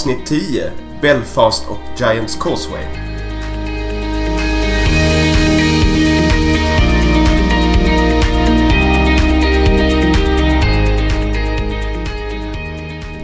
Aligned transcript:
Avsnitt 0.00 0.26
10 0.26 0.72
Belfast 1.02 1.68
och 1.68 1.78
Giants 1.98 2.36
Causeway. 2.36 2.84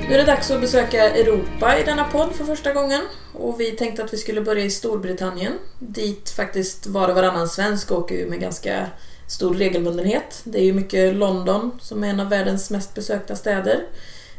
Nu 0.09 0.15
är 0.15 0.19
det 0.19 0.25
dags 0.25 0.51
att 0.51 0.61
besöka 0.61 1.11
Europa 1.11 1.79
i 1.79 1.85
denna 1.85 2.05
podd 2.05 2.33
för 2.33 2.45
första 2.45 2.73
gången. 2.73 3.01
Och 3.33 3.61
vi 3.61 3.71
tänkte 3.71 4.05
att 4.05 4.13
vi 4.13 4.17
skulle 4.17 4.41
börja 4.41 4.65
i 4.65 4.71
Storbritannien. 4.71 5.53
Dit 5.79 6.31
faktiskt 6.31 6.87
var 6.87 7.09
och 7.09 7.15
varannan 7.15 7.49
svensk 7.49 7.93
åker 7.93 8.15
ju 8.15 8.27
med 8.27 8.41
ganska 8.41 8.87
stor 9.29 9.55
regelbundenhet. 9.55 10.41
Det 10.45 10.59
är 10.59 10.65
ju 10.65 10.73
mycket 10.73 11.15
London 11.15 11.79
som 11.81 12.05
är 12.05 12.09
en 12.09 12.21
av 12.21 12.29
världens 12.29 12.71
mest 12.71 12.95
besökta 12.95 13.37
städer. 13.37 13.81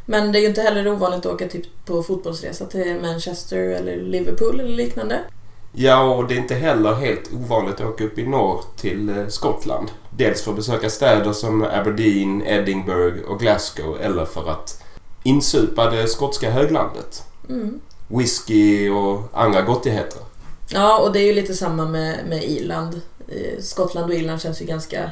Men 0.09 0.31
det 0.31 0.39
är 0.39 0.41
ju 0.41 0.47
inte 0.47 0.61
heller 0.61 0.87
ovanligt 0.87 1.25
att 1.25 1.33
åka 1.33 1.47
typ 1.47 1.85
på 1.85 2.03
fotbollsresa 2.03 2.65
till 2.65 2.99
Manchester 3.01 3.57
eller 3.57 3.97
Liverpool 3.97 4.59
eller 4.59 4.75
liknande. 4.75 5.19
Ja, 5.71 6.15
och 6.15 6.27
det 6.27 6.33
är 6.33 6.37
inte 6.37 6.55
heller 6.55 6.93
helt 6.93 7.33
ovanligt 7.33 7.75
att 7.75 7.87
åka 7.87 8.03
upp 8.03 8.17
i 8.17 8.27
norr 8.27 8.61
till 8.75 9.09
eh, 9.09 9.27
Skottland. 9.27 9.91
Dels 10.09 10.41
för 10.41 10.51
att 10.51 10.57
besöka 10.57 10.89
städer 10.89 11.33
som 11.33 11.63
Aberdeen, 11.63 12.43
Edinburgh 12.45 13.23
och 13.29 13.39
Glasgow 13.39 14.01
eller 14.01 14.25
för 14.25 14.49
att 14.49 14.83
insupa 15.23 15.89
det 15.89 16.07
skotska 16.07 16.51
höglandet. 16.51 17.23
Mm. 17.49 17.79
Whisky 18.07 18.89
och 18.89 19.21
andra 19.33 19.61
gottigheter. 19.61 20.21
Ja, 20.69 20.99
och 20.99 21.13
det 21.13 21.19
är 21.19 21.25
ju 21.25 21.33
lite 21.33 21.53
samma 21.53 21.85
med, 21.85 22.19
med 22.29 22.43
Irland. 22.43 23.01
Eh, 23.27 23.61
Skottland 23.61 24.09
och 24.11 24.15
Irland 24.15 24.41
känns 24.41 24.61
ju 24.61 24.65
ganska 24.65 25.11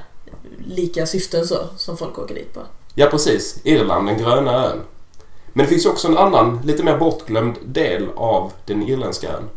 lika 0.67 1.05
syften 1.05 1.47
så, 1.47 1.57
som 1.77 1.97
folk 1.97 2.19
åker 2.19 2.35
dit 2.35 2.53
på. 2.53 2.61
Ja, 2.95 3.05
precis. 3.05 3.59
Irland, 3.63 4.07
den 4.07 4.17
gröna 4.17 4.65
ön. 4.65 4.81
Men 5.53 5.65
det 5.65 5.69
finns 5.69 5.85
också 5.85 6.07
en 6.07 6.17
annan, 6.17 6.61
lite 6.63 6.83
mer 6.83 6.97
bortglömd 6.97 7.55
del 7.65 8.09
av 8.15 8.51
den 8.65 8.83
irländska 8.83 9.27
ön. 9.27 9.49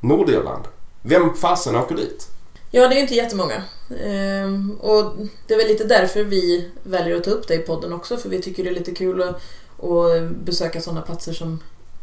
Nordirland. 0.00 0.64
Vem 1.02 1.34
fasen 1.34 1.76
åker 1.76 1.94
dit? 1.94 2.28
Ja, 2.70 2.88
det 2.88 2.94
är 2.94 2.96
ju 2.96 3.02
inte 3.02 3.14
jättemånga. 3.14 3.62
Ehm, 4.04 4.78
och 4.80 5.12
det 5.46 5.54
är 5.54 5.58
väl 5.58 5.68
lite 5.68 5.84
därför 5.84 6.24
vi 6.24 6.68
väljer 6.82 7.16
att 7.16 7.24
ta 7.24 7.30
upp 7.30 7.48
det 7.48 7.54
i 7.54 7.58
podden 7.58 7.92
också, 7.92 8.16
för 8.16 8.28
vi 8.28 8.42
tycker 8.42 8.64
det 8.64 8.70
är 8.70 8.74
lite 8.74 8.94
kul 8.94 9.22
att, 9.22 9.42
att 9.84 10.30
besöka 10.30 10.80
sådana 10.80 11.02
platser 11.02 11.32
som 11.32 11.58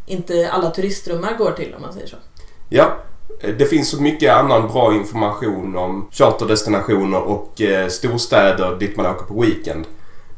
inte 0.05 0.49
alla 0.52 0.69
turistströmmar 0.69 1.38
går 1.38 1.52
till, 1.52 1.73
om 1.75 1.81
man 1.81 1.93
säger 1.93 2.08
så. 2.08 2.15
Ja, 2.69 2.97
det 3.58 3.65
finns 3.65 3.89
så 3.89 4.02
mycket 4.02 4.33
annan 4.33 4.67
bra 4.67 4.93
information 4.93 5.77
om 5.77 6.08
charterdestinationer 6.11 7.21
och 7.21 7.61
eh, 7.61 7.88
storstäder 7.88 8.75
dit 8.80 8.97
man 8.97 9.05
åker 9.05 9.25
på 9.25 9.41
weekend. 9.41 9.85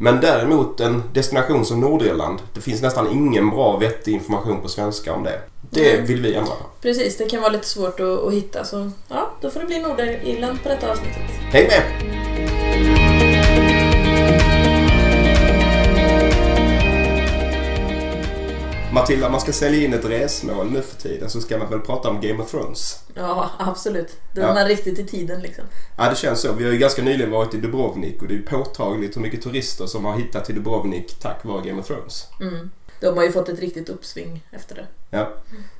Men 0.02 0.22
däremot 0.22 0.80
en 0.80 1.04
destination 1.14 1.66
som 1.66 1.80
Nordirland, 1.80 2.40
det 2.54 2.62
finns 2.62 2.82
nästan 2.82 3.12
ingen 3.12 3.50
bra 3.50 3.78
vettig 3.78 4.14
information 4.14 4.62
på 4.62 4.70
svenska 4.70 5.14
om 5.14 5.24
det. 5.24 5.40
Det 5.70 5.82
Nej. 5.82 6.02
vill 6.02 6.22
vi 6.22 6.34
ändra 6.34 6.52
på. 6.52 6.66
Precis, 6.82 7.18
det 7.18 7.30
kan 7.30 7.42
vara 7.42 7.52
lite 7.52 7.68
svårt 7.68 8.00
att, 8.00 8.24
att 8.24 8.34
hitta, 8.34 8.66
så 8.66 8.92
ja, 9.08 9.32
då 9.42 9.50
får 9.50 9.60
det 9.60 9.66
bli 9.66 9.80
Nordirland 9.80 10.64
på 10.64 10.70
detta 10.70 10.92
avsnittet. 10.92 11.22
Häng 11.52 11.68
med! 11.68 12.29
Matilda, 18.94 19.30
man 19.30 19.42
ska 19.42 19.52
sälja 19.54 19.86
in 19.86 19.94
ett 19.94 20.06
resmål 20.06 20.72
nu 20.72 20.82
för 20.82 21.02
tiden 21.02 21.30
så 21.30 21.42
ska 21.42 21.58
man 21.58 21.70
väl 21.70 21.80
prata 21.80 22.10
om 22.10 22.22
Game 22.22 22.44
of 22.44 22.52
Thrones? 22.52 23.00
Ja, 23.14 23.50
absolut. 23.60 24.18
Den 24.36 24.44
Ja. 24.44 24.60
är 24.60 24.68
riktigt 24.68 25.00
i 25.00 25.08
tiden 25.08 25.42
liksom. 25.42 25.64
Ja, 25.98 26.10
det 26.10 26.16
känns 26.16 26.42
så. 26.42 26.54
Vi 26.54 26.64
har 26.66 26.72
ju 26.72 26.78
ganska 26.78 27.02
nyligen 27.02 27.32
varit 27.32 27.54
i 27.54 27.58
Dubrovnik 27.58 28.22
och 28.22 28.28
det 28.28 28.34
är 28.34 28.38
ju 28.38 28.46
påtagligt 28.46 29.16
hur 29.18 29.22
mycket 29.22 29.42
turister 29.42 29.86
som 29.86 30.06
har 30.06 30.18
hittat 30.18 30.46
till 30.46 30.56
Dubrovnik 30.56 31.20
tack 31.20 31.46
vare 31.46 31.68
Game 31.68 31.82
of 31.82 31.88
Thrones. 31.88 32.28
Mm. 32.42 32.70
De 33.02 33.18
har 33.18 33.24
ju 33.24 33.32
fått 33.32 33.50
ett 33.50 33.60
riktigt 33.60 33.90
uppsving 33.90 34.44
efter 34.52 34.76
det. 34.76 34.86
Ja. 35.10 35.34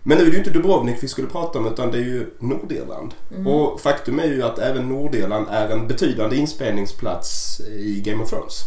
Men 0.04 0.18
nu 0.18 0.24
är 0.24 0.28
det 0.28 0.32
ju 0.34 0.38
inte 0.38 0.50
Dubrovnik 0.50 0.96
vi 1.02 1.08
skulle 1.08 1.28
prata 1.28 1.60
om 1.60 1.68
utan 1.68 1.92
det 1.92 1.98
är 1.98 2.02
ju 2.04 2.30
Nordirland. 2.40 3.14
Mm. 3.32 3.48
Och 3.48 3.82
faktum 3.82 4.20
är 4.20 4.26
ju 4.28 4.44
att 4.44 4.60
även 4.60 4.90
Nordirland 4.90 5.48
är 5.52 5.70
en 5.70 5.88
betydande 5.88 6.36
inspelningsplats 6.36 7.60
i 7.70 8.02
Game 8.06 8.24
of 8.24 8.30
Thrones. 8.30 8.64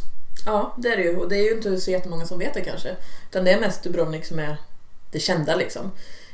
Ja, 0.47 0.75
det 0.79 0.89
är 0.89 0.97
det 0.97 1.03
ju. 1.03 1.17
Och 1.17 1.29
det 1.29 1.37
är 1.37 1.43
ju 1.43 1.53
inte 1.53 1.81
så 1.81 1.91
jättemånga 1.91 2.27
som 2.27 2.39
vet 2.39 2.55
det 2.55 2.61
kanske. 2.61 2.97
Utan 3.31 3.45
det 3.45 3.53
är 3.53 3.61
mest 3.61 3.83
Dubrovnik 3.83 4.25
som 4.25 4.39
är 4.39 4.57
det 5.13 5.19
kända 5.19 5.57
liksom. 5.57 5.91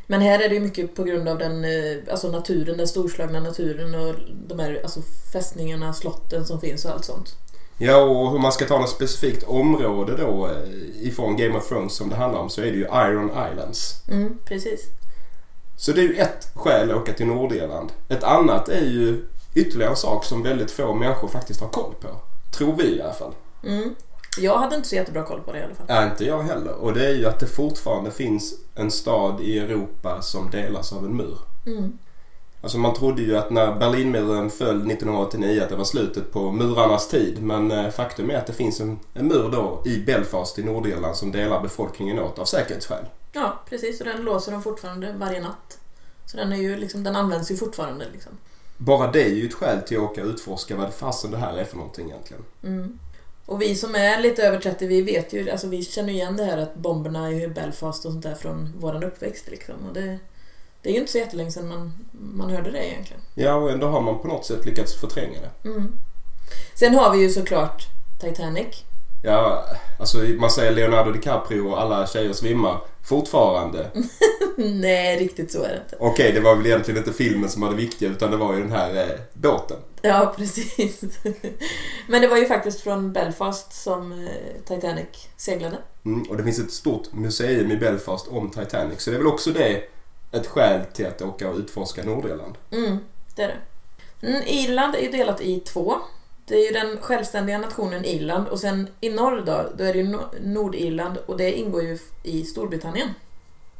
Men 0.06 0.20
här 0.20 0.40
är 0.40 0.48
det 0.48 0.54
ju 0.54 0.60
mycket 0.60 0.94
på 0.94 1.04
grund 1.04 1.28
av 1.28 1.38
den 1.38 1.64
eh, 1.64 1.96
alltså 2.10 2.28
naturen, 2.28 2.76
den 2.76 2.88
storslagna 2.88 3.40
naturen 3.40 3.94
och 3.94 4.14
de 4.48 4.58
här 4.58 4.80
alltså 4.82 5.00
fästningarna, 5.32 5.94
slotten 5.94 6.46
som 6.46 6.60
finns 6.60 6.84
och 6.84 6.90
allt 6.90 7.04
sånt. 7.04 7.36
Ja, 7.78 7.96
och 7.96 8.30
hur 8.30 8.38
man 8.38 8.52
ska 8.52 8.64
ta 8.64 8.78
något 8.78 8.90
specifikt 8.90 9.42
område 9.42 10.16
då 10.16 10.46
eh, 10.46 11.06
ifrån 11.06 11.36
Game 11.36 11.58
of 11.58 11.68
Thrones 11.68 11.94
som 11.94 12.08
det 12.08 12.16
handlar 12.16 12.40
om 12.40 12.50
så 12.50 12.60
är 12.60 12.64
det 12.64 12.76
ju 12.76 12.84
Iron 12.84 13.30
Islands. 13.52 14.02
Mm, 14.08 14.38
precis. 14.44 14.80
Så 15.76 15.92
det 15.92 16.00
är 16.00 16.02
ju 16.02 16.16
ett 16.16 16.50
skäl 16.54 16.90
att 16.90 16.96
åka 16.96 17.12
till 17.12 17.26
Nordirland. 17.26 17.92
Ett 18.08 18.24
annat 18.24 18.68
är 18.68 18.84
ju 18.84 19.24
ytterligare 19.54 19.90
en 19.90 19.96
sak 19.96 20.24
som 20.24 20.42
väldigt 20.42 20.70
få 20.70 20.94
människor 20.94 21.28
faktiskt 21.28 21.60
har 21.60 21.68
koll 21.68 21.94
på. 22.00 22.08
Tror 22.56 22.76
vi 22.76 22.96
i 22.96 23.02
alla 23.02 23.12
fall. 23.12 23.32
Mm. 23.64 23.94
Jag 24.38 24.58
hade 24.58 24.76
inte 24.76 24.88
så 24.88 24.94
jättebra 24.94 25.22
koll 25.22 25.40
på 25.40 25.52
det 25.52 25.58
i 25.58 25.62
alla 25.62 25.74
fall. 25.74 25.86
Är 25.88 26.10
inte 26.10 26.24
jag 26.24 26.42
heller. 26.42 26.74
Och 26.74 26.94
det 26.94 27.06
är 27.06 27.14
ju 27.14 27.26
att 27.26 27.40
det 27.40 27.46
fortfarande 27.46 28.10
finns 28.10 28.54
en 28.74 28.90
stad 28.90 29.40
i 29.40 29.58
Europa 29.58 30.22
som 30.22 30.50
delas 30.50 30.92
av 30.92 31.04
en 31.04 31.16
mur. 31.16 31.38
Mm. 31.66 31.98
Alltså 32.60 32.78
man 32.78 32.94
trodde 32.94 33.22
ju 33.22 33.36
att 33.36 33.50
när 33.50 33.74
Berlinmuren 33.74 34.50
föll 34.50 34.76
1989 34.76 35.62
att 35.62 35.68
det 35.68 35.76
var 35.76 35.84
slutet 35.84 36.32
på 36.32 36.52
murarnas 36.52 37.08
tid. 37.08 37.42
Men 37.42 37.70
eh, 37.70 37.90
faktum 37.90 38.30
är 38.30 38.34
att 38.34 38.46
det 38.46 38.52
finns 38.52 38.80
en, 38.80 38.98
en 39.14 39.28
mur 39.28 39.50
då 39.52 39.82
i 39.84 39.98
Belfast 39.98 40.58
i 40.58 40.64
Nordirland 40.64 41.16
som 41.16 41.32
delar 41.32 41.60
befolkningen 41.60 42.18
åt 42.18 42.38
av 42.38 42.44
säkerhetsskäl. 42.44 43.04
Ja, 43.32 43.60
precis. 43.68 44.00
Och 44.00 44.06
den 44.06 44.24
låser 44.24 44.52
de 44.52 44.62
fortfarande 44.62 45.12
varje 45.12 45.40
natt. 45.40 45.78
Så 46.26 46.36
den, 46.36 46.52
är 46.52 46.56
ju 46.56 46.76
liksom, 46.76 47.04
den 47.04 47.16
används 47.16 47.50
ju 47.50 47.56
fortfarande 47.56 48.06
liksom. 48.12 48.32
Bara 48.76 49.10
det 49.10 49.22
är 49.22 49.34
ju 49.34 49.46
ett 49.46 49.54
skäl 49.54 49.82
till 49.82 49.96
att 49.96 50.02
åka 50.02 50.22
och 50.22 50.28
utforska 50.28 50.76
vad 50.76 50.94
fasen 50.94 51.30
det 51.30 51.36
här 51.36 51.56
är 51.56 51.64
för 51.64 51.76
någonting 51.76 52.10
egentligen. 52.10 52.44
Mm. 52.62 52.98
Och 53.48 53.62
vi 53.62 53.74
som 53.74 53.94
är 53.94 54.20
lite 54.20 54.42
över 54.42 54.58
30, 54.58 54.86
vi 54.86 55.02
vet 55.02 55.32
ju, 55.32 55.50
alltså 55.50 55.66
vi 55.66 55.82
känner 55.82 56.12
igen 56.12 56.36
det 56.36 56.44
här 56.44 56.58
att 56.58 56.74
bomberna 56.74 57.32
i 57.32 57.48
Belfast 57.48 58.04
och 58.04 58.12
sånt 58.12 58.22
där 58.22 58.34
från 58.34 58.72
våran 58.78 59.04
uppväxt 59.04 59.50
liksom. 59.50 59.74
Och 59.88 59.94
det, 59.94 60.18
det 60.82 60.88
är 60.88 60.92
ju 60.92 60.98
inte 60.98 61.12
så 61.12 61.18
jättelänge 61.18 61.50
sedan 61.50 61.68
man, 61.68 61.92
man 62.12 62.50
hörde 62.50 62.70
det 62.70 62.86
egentligen. 62.86 63.22
Ja, 63.34 63.54
och 63.54 63.70
ändå 63.70 63.86
har 63.86 64.00
man 64.00 64.18
på 64.18 64.28
något 64.28 64.44
sätt 64.44 64.66
lyckats 64.66 64.94
förtränga 65.00 65.38
det. 65.40 65.68
Mm. 65.68 65.92
Sen 66.74 66.94
har 66.94 67.12
vi 67.12 67.22
ju 67.22 67.30
såklart 67.30 67.86
Titanic. 68.20 68.84
Ja, 69.22 69.64
alltså 69.98 70.18
man 70.18 70.50
säger 70.50 70.72
Leonardo 70.72 71.12
DiCaprio 71.12 71.60
och 71.60 71.80
alla 71.80 72.06
tjejer 72.06 72.32
svimmar 72.32 72.80
fortfarande. 73.02 73.90
Nej, 74.56 75.18
riktigt 75.18 75.52
så 75.52 75.62
är 75.62 75.68
det 75.68 75.80
inte. 75.84 75.96
Okej, 75.98 76.32
det 76.32 76.40
var 76.40 76.56
väl 76.56 76.66
egentligen 76.66 76.98
inte 76.98 77.12
filmen 77.12 77.50
som 77.50 77.62
var 77.62 77.70
det 77.70 77.76
viktiga 77.76 78.08
utan 78.10 78.30
det 78.30 78.36
var 78.36 78.54
ju 78.54 78.60
den 78.60 78.72
här 78.72 78.96
eh, 78.96 79.20
båten. 79.32 79.76
Ja, 80.02 80.34
precis. 80.36 81.00
Men 82.08 82.22
det 82.22 82.28
var 82.28 82.36
ju 82.36 82.46
faktiskt 82.46 82.80
från 82.80 83.12
Belfast 83.12 83.72
som 83.82 84.12
eh, 84.12 84.62
Titanic 84.64 85.06
seglade. 85.36 85.78
Mm, 86.04 86.22
och 86.22 86.36
det 86.36 86.44
finns 86.44 86.58
ett 86.58 86.72
stort 86.72 87.12
museum 87.12 87.70
i 87.70 87.76
Belfast 87.76 88.28
om 88.28 88.50
Titanic. 88.50 89.00
Så 89.02 89.10
det 89.10 89.16
är 89.16 89.18
väl 89.18 89.26
också 89.26 89.50
det 89.50 89.82
ett 90.32 90.46
skäl 90.46 90.80
till 90.92 91.06
att 91.06 91.22
åka 91.22 91.50
och 91.50 91.56
utforska 91.58 92.02
Nordirland. 92.04 92.54
Mm, 92.70 92.98
det 93.36 93.42
är 93.42 93.48
det. 93.48 94.26
Mm, 94.26 94.42
Irland 94.46 94.94
är 94.94 95.00
ju 95.00 95.10
delat 95.10 95.40
i 95.40 95.60
två. 95.60 95.94
Det 96.46 96.54
är 96.54 96.66
ju 96.66 96.72
den 96.72 96.98
självständiga 97.00 97.58
nationen 97.58 98.04
Irland 98.04 98.48
och 98.48 98.60
sen 98.60 98.88
i 99.00 99.10
norr 99.10 99.42
då, 99.46 99.72
då 99.78 99.84
är 99.84 99.92
det 99.92 99.98
ju 99.98 100.06
No- 100.06 100.40
Nordirland 100.42 101.18
och 101.26 101.36
det 101.36 101.52
ingår 101.58 101.82
ju 101.82 101.98
i 102.22 102.44
Storbritannien. 102.44 103.08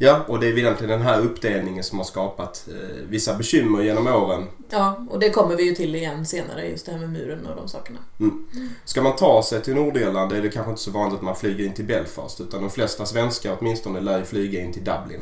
Ja, 0.01 0.25
och 0.29 0.41
det 0.41 0.47
är 0.47 0.59
egentligen 0.59 0.91
den 0.91 1.03
här 1.03 1.21
uppdelningen 1.21 1.85
som 1.85 1.99
har 1.99 2.05
skapat 2.05 2.69
eh, 2.69 2.97
vissa 3.09 3.35
bekymmer 3.35 3.83
genom 3.83 4.07
åren. 4.07 4.47
Ja, 4.71 5.07
och 5.11 5.19
det 5.19 5.31
kommer 5.31 5.57
vi 5.57 5.63
ju 5.63 5.75
till 5.75 5.95
igen 5.95 6.27
senare, 6.27 6.69
just 6.69 6.87
det 6.87 6.93
här 6.93 6.99
med 6.99 7.11
muren 7.11 7.47
och 7.47 7.57
de 7.57 7.69
sakerna. 7.69 7.99
Ska 8.85 9.03
man 9.03 9.17
ta 9.17 9.43
sig 9.43 9.63
till 9.63 9.75
Nordirland 9.75 10.33
är 10.33 10.43
det 10.43 10.49
kanske 10.49 10.71
inte 10.71 10.83
så 10.83 10.91
vanligt 10.91 11.17
att 11.17 11.23
man 11.23 11.37
flyger 11.37 11.65
in 11.65 11.75
till 11.75 11.85
Belfast 11.85 12.41
utan 12.41 12.61
de 12.61 12.71
flesta 12.71 13.07
svenskar 13.07 13.57
åtminstone 13.61 14.01
lär 14.01 14.19
ju 14.19 14.25
flyga 14.25 14.61
in 14.61 14.73
till 14.73 14.85
Dublin. 14.85 15.21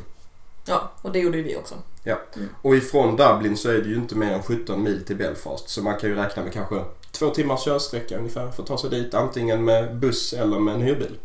Ja, 0.66 0.90
och 1.02 1.12
det 1.12 1.18
gjorde 1.18 1.36
ju 1.36 1.42
vi 1.42 1.56
också. 1.56 1.74
Ja. 2.04 2.18
Mm. 2.36 2.48
Och 2.62 2.76
ifrån 2.76 3.16
Dublin 3.16 3.56
så 3.56 3.68
är 3.68 3.78
det 3.78 3.88
ju 3.88 3.96
inte 3.96 4.14
mer 4.14 4.32
än 4.32 4.42
17 4.42 4.82
mil 4.82 5.04
till 5.04 5.16
Belfast 5.16 5.68
så 5.68 5.82
man 5.82 5.98
kan 5.98 6.10
ju 6.10 6.16
räkna 6.16 6.42
med 6.42 6.52
kanske 6.52 6.84
två 7.10 7.30
timmars 7.30 7.64
körsträcka 7.64 8.18
ungefär 8.18 8.50
för 8.50 8.62
att 8.62 8.68
ta 8.68 8.78
sig 8.78 8.90
dit 8.90 9.14
antingen 9.14 9.64
med 9.64 9.96
buss 9.96 10.32
eller 10.32 10.58
med 10.58 10.74
en 10.74 10.80
hyrbil. 10.80 11.18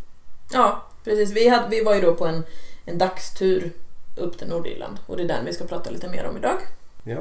Ja, 0.53 0.85
precis. 1.03 1.31
Vi, 1.31 1.47
hade, 1.47 1.69
vi 1.69 1.83
var 1.83 1.95
ju 1.95 2.01
då 2.01 2.13
på 2.13 2.25
en, 2.25 2.43
en 2.85 2.97
dagstur 2.97 3.71
upp 4.15 4.37
till 4.37 4.47
Nordirland 4.47 4.97
och 5.05 5.17
det 5.17 5.23
är 5.23 5.27
den 5.27 5.45
vi 5.45 5.53
ska 5.53 5.63
prata 5.63 5.89
lite 5.89 6.09
mer 6.09 6.25
om 6.25 6.37
idag. 6.37 6.57
Ja. 7.03 7.17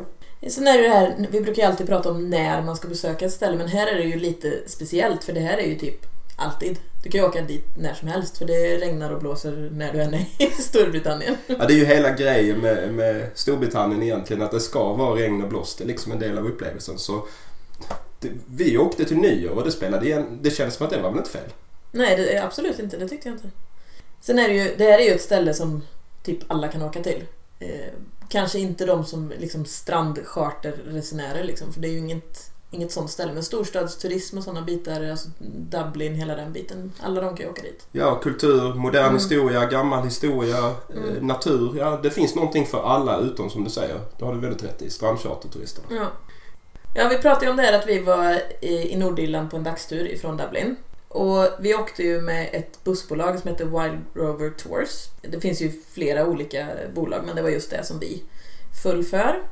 Sen 0.50 0.66
är 0.66 0.82
det 0.82 0.88
här, 0.88 1.26
vi 1.30 1.40
brukar 1.40 1.62
ju 1.62 1.68
alltid 1.68 1.86
prata 1.86 2.10
om 2.10 2.30
när 2.30 2.62
man 2.62 2.76
ska 2.76 2.88
besöka 2.88 3.24
ett 3.24 3.32
ställe 3.32 3.56
men 3.56 3.68
här 3.68 3.86
är 3.86 3.94
det 3.94 4.04
ju 4.04 4.18
lite 4.18 4.60
speciellt 4.66 5.24
för 5.24 5.32
det 5.32 5.40
här 5.40 5.58
är 5.58 5.66
ju 5.66 5.74
typ 5.74 6.06
alltid. 6.36 6.78
Du 7.02 7.10
kan 7.10 7.20
ju 7.20 7.26
åka 7.26 7.42
dit 7.42 7.64
när 7.76 7.94
som 7.94 8.08
helst 8.08 8.38
för 8.38 8.44
det 8.44 8.78
regnar 8.78 9.10
och 9.10 9.20
blåser 9.20 9.68
när 9.72 9.92
du 9.92 10.02
än 10.02 10.14
är 10.14 10.26
i 10.38 10.50
Storbritannien. 10.62 11.36
Ja, 11.46 11.66
det 11.66 11.74
är 11.74 11.76
ju 11.76 11.84
hela 11.84 12.10
grejen 12.10 12.60
med, 12.60 12.94
med 12.94 13.30
Storbritannien 13.34 14.02
egentligen 14.02 14.42
att 14.42 14.50
det 14.50 14.60
ska 14.60 14.92
vara 14.92 15.20
regn 15.20 15.42
och 15.42 15.48
blåst. 15.48 15.78
Det 15.78 15.84
är 15.84 15.88
liksom 15.88 16.12
en 16.12 16.18
del 16.18 16.38
av 16.38 16.46
upplevelsen. 16.46 16.98
Så 16.98 17.26
det, 18.20 18.28
vi 18.46 18.78
åkte 18.78 19.04
till 19.04 19.16
nyår 19.16 19.50
och 19.50 19.64
det 19.64 19.72
spelade 19.72 20.06
igen. 20.06 20.38
Det 20.42 20.50
kändes 20.50 20.74
som 20.74 20.86
att 20.86 20.92
det 20.92 21.02
var 21.02 21.10
väl 21.10 21.18
inte 21.18 21.30
fel. 21.30 21.50
Nej, 21.92 22.16
det 22.16 22.36
är 22.36 22.44
absolut 22.44 22.78
inte. 22.78 22.96
Det 22.96 23.08
tyckte 23.08 23.28
jag 23.28 23.36
inte. 23.36 23.48
Sen 24.20 24.38
är 24.38 24.49
det 24.49 24.55
ju, 24.55 24.75
det 24.78 24.84
här 24.84 24.99
är 24.99 25.05
ju 25.05 25.11
ett 25.14 25.22
ställe 25.22 25.55
som 25.55 25.82
typ 26.22 26.38
alla 26.49 26.69
kan 26.69 26.82
åka 26.82 27.02
till. 27.02 27.25
Eh, 27.61 27.69
kanske 28.28 28.58
inte 28.58 28.87
de 28.87 29.05
som 29.05 29.32
liksom 29.38 29.64
strandcharterresenärer 29.64 31.44
liksom, 31.44 31.72
för 31.72 31.81
det 31.81 31.88
är 31.88 31.93
ju 31.93 31.99
inget, 31.99 32.50
inget 32.70 32.93
sånt 32.93 33.11
ställe. 33.11 33.32
Men 33.32 33.43
storstadsturism 33.43 34.38
och 34.38 34.44
sådana 34.44 34.62
bitar, 34.62 35.11
alltså 35.11 35.28
Dublin, 35.55 36.14
hela 36.14 36.34
den 36.37 36.52
biten. 36.52 36.93
Alla 37.02 37.20
de 37.20 37.37
kan 37.37 37.46
ju 37.46 37.52
åka 37.52 37.62
dit. 37.62 37.87
Ja, 37.93 38.14
kultur, 38.22 38.75
modern 38.75 39.02
Mm. 39.05 39.14
historia, 39.14 39.67
gammal 39.67 40.05
historia, 40.05 40.58
eh, 40.94 41.02
Mm. 41.12 41.26
natur. 41.26 41.75
Ja, 41.78 42.00
det 42.02 42.11
finns 42.11 42.34
någonting 42.34 42.67
för 42.67 42.82
alla 42.82 43.19
utom 43.19 43.50
som 43.50 43.64
du 43.64 43.70
säger. 43.70 44.00
Det 44.19 44.25
har 44.25 44.34
du 44.34 44.40
väldigt 44.40 44.64
rätt 44.64 44.82
i. 44.82 44.90
Strandcharterturisterna. 44.90 45.87
Ja. 45.90 46.06
ja, 46.94 47.08
vi 47.08 47.19
pratade 47.19 47.44
ju 47.46 47.50
om 47.50 47.56
det 47.56 47.62
här 47.62 47.78
att 47.78 47.87
vi 47.88 47.99
var 47.99 48.43
i, 48.61 48.93
i 48.93 48.96
Nordirland 48.96 49.50
på 49.50 49.56
en 49.56 49.64
dagstur 49.64 50.08
ifrån 50.08 50.37
Dublin. 50.37 50.76
Och 51.10 51.46
vi 51.60 51.74
åkte 51.74 52.02
ju 52.02 52.20
med 52.20 52.48
ett 52.52 52.84
bussbolag 52.84 53.38
som 53.38 53.50
heter 53.50 53.64
Wild 53.64 54.00
Rover 54.14 54.50
Tours. 54.50 55.08
Det 55.22 55.40
finns 55.40 55.62
ju 55.62 55.72
flera 55.92 56.26
olika 56.26 56.66
bolag 56.94 57.22
men 57.26 57.36
det 57.36 57.42
var 57.42 57.50
just 57.50 57.70
det 57.70 57.84
som 57.84 57.98
vi 57.98 58.22
föll 58.82 59.04
för. 59.04 59.42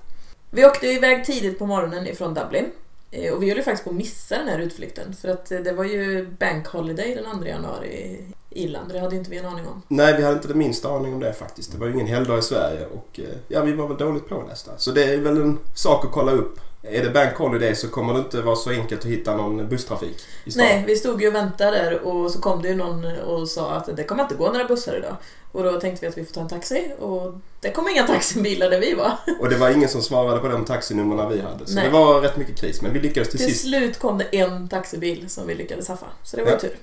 Vi 0.50 0.64
åkte 0.64 0.87
ju 0.87 0.93
iväg 0.93 1.25
tidigt 1.25 1.58
på 1.58 1.66
morgonen 1.66 2.06
ifrån 2.06 2.34
Dublin. 2.34 2.70
Eh, 3.10 3.32
och 3.32 3.43
vi 3.43 3.49
höll 3.49 3.58
ju 3.58 3.64
faktiskt 3.64 3.84
på 3.84 3.90
att 3.90 3.96
missa 3.96 4.38
den 4.38 4.49
här 4.49 4.58
utflykten 4.58 5.14
för 5.14 5.28
att 5.28 5.50
eh, 5.50 5.58
det 5.58 5.72
var 5.72 5.84
ju 5.84 6.26
Bank 6.38 6.66
Holiday 6.66 7.14
den 7.14 7.38
2 7.38 7.46
januari 7.46 7.88
i 7.88 8.34
Irland. 8.50 8.93
Det 8.93 9.00
hade 9.00 9.14
ju 9.14 9.19
inte 9.19 9.31
vi 9.31 9.38
en 9.38 9.46
aning 9.46 9.66
om. 9.66 9.82
Nej, 9.88 10.16
vi 10.16 10.22
hade 10.22 10.37
inte 10.37 10.49
den 10.49 10.58
minsta 10.58 10.88
aning 10.88 11.14
om 11.14 11.20
det 11.20 11.32
faktiskt. 11.32 11.72
Det 11.72 11.78
var 11.78 11.87
ju 11.87 11.93
ingen 11.93 12.06
helgdag 12.06 12.38
i 12.38 12.43
Sverige 12.43 12.87
och 12.87 13.20
eh, 13.20 13.37
ja, 13.49 13.62
vi 13.62 13.72
var 13.72 13.88
väl 13.88 13.96
dåligt 13.96 14.28
pålästa. 14.28 14.72
Så 14.76 14.90
det 14.90 15.05
är 15.05 15.19
väl 15.19 15.37
en 15.37 15.58
sak 15.75 16.05
att 16.05 16.12
kolla 16.12 16.32
upp. 16.32 16.60
Är 16.83 17.03
det 17.05 17.11
Bank 17.11 17.35
Holiday 17.37 17.75
så 17.75 17.89
kommer 17.89 18.13
det 18.15 18.19
inte 18.19 18.43
vara 18.43 18.57
så 18.57 18.71
enkelt 18.71 19.01
att 19.01 19.07
hitta 19.11 19.37
någon 19.37 19.69
busstrafik 19.69 20.17
i 20.45 20.51
stan. 20.51 20.65
Nej, 20.65 20.85
vi 20.87 20.97
stod 20.97 21.23
ju 21.23 21.29
och 21.29 21.35
väntade 21.35 21.77
där 21.77 22.01
och 22.07 22.31
så 22.31 22.41
kom 22.41 22.63
det 22.63 22.69
ju 22.69 22.75
någon 22.75 23.05
och 23.05 23.49
sa 23.49 23.71
att 23.73 23.97
det 23.97 24.05
kommer 24.05 24.23
inte 24.23 24.35
gå 24.35 24.53
några 24.53 24.65
bussar 24.65 24.97
idag. 24.97 25.17
Och 25.53 25.63
då 25.65 25.81
tänkte 25.81 26.07
vi 26.07 26.09
att 26.11 26.19
vi 26.19 26.25
får 26.25 26.35
ta 26.35 26.41
en 26.41 26.49
taxi 26.49 26.93
och 27.01 27.35
det 27.61 27.71
kom 27.71 27.89
inga 27.89 28.03
taxibilar 28.07 28.71
där 28.71 28.81
vi 28.81 28.95
var. 28.95 29.13
Och 29.41 29.49
det 29.49 29.57
var 29.57 29.71
ingen 29.71 29.89
som 29.89 30.03
svarade 30.03 30.41
på 30.41 30.49
de 30.49 30.65
taxinumren 30.65 31.29
vi 31.29 31.41
hade. 31.41 31.67
Så 31.67 31.75
Nej. 31.75 31.85
det 31.85 31.91
var 31.91 32.21
rätt 32.21 32.37
mycket 32.37 32.57
kris. 32.61 32.83
Men 32.83 32.93
vi 32.93 33.01
lyckades 33.01 33.29
till 33.31 33.39
Till 33.39 33.49
sist. 33.49 33.63
slut 33.69 33.99
kom 33.99 34.19
det 34.19 34.25
en 34.39 34.69
taxibil 34.69 35.31
som 35.31 35.47
vi 35.47 35.55
lyckades 35.55 35.89
haffa. 35.89 36.07
Så 36.23 36.37
det 36.37 36.43
var 36.45 36.51
Ja. 36.51 36.59
tur. 36.61 36.77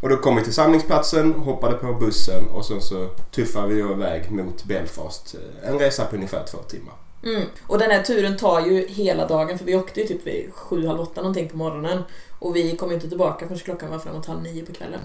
Och 0.00 0.08
då 0.08 0.16
kom 0.16 0.36
vi 0.36 0.42
till 0.44 0.54
samlingsplatsen, 0.54 1.32
hoppade 1.34 1.74
på 1.76 1.92
bussen 1.92 2.48
och 2.48 2.64
sen 2.66 2.80
så 2.82 3.08
tuffade 3.34 3.68
vi 3.74 3.80
iväg 3.80 4.30
mot 4.30 4.64
Belfast. 4.64 5.34
En 5.64 5.78
resa 5.78 6.04
på 6.04 6.16
ungefär 6.16 6.44
två 6.50 6.58
timmar. 6.58 6.94
Mm. 7.22 7.42
Och 7.66 7.78
den 7.78 7.90
här 7.90 8.02
turen 8.02 8.36
tar 8.36 8.66
ju 8.66 8.86
hela 8.86 9.26
dagen 9.26 9.58
för 9.58 9.64
vi 9.64 9.76
åkte 9.76 10.00
ju 10.00 10.06
typ 10.06 10.26
vid 10.26 10.52
sju, 10.52 10.86
halv 10.86 11.00
åtta 11.00 11.20
någonting 11.20 11.48
på 11.48 11.56
morgonen. 11.56 12.02
Och 12.38 12.56
vi 12.56 12.76
kom 12.76 12.88
ju 12.88 12.94
inte 12.94 13.08
tillbaka 13.08 13.46
förrän 13.46 13.58
klockan 13.58 13.90
var 13.90 13.98
framåt 13.98 14.26
halv 14.26 14.42
nio 14.42 14.66
på 14.66 14.72
kvällen. 14.72 15.00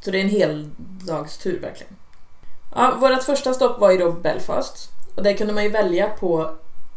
Så 0.00 0.10
det 0.10 0.18
är 0.18 0.22
en 0.22 0.28
hel 0.28 0.70
dags 1.06 1.38
tur 1.38 1.60
verkligen. 1.60 1.96
Ja, 2.74 2.98
vårt 3.00 3.22
första 3.22 3.54
stopp 3.54 3.80
var 3.80 3.90
ju 3.90 3.98
då 3.98 4.12
Belfast. 4.12 4.90
Och 5.14 5.22
där 5.22 5.32
kunde 5.32 5.52
man 5.52 5.64
ju 5.64 5.70
välja 5.70 6.08
på 6.08 6.54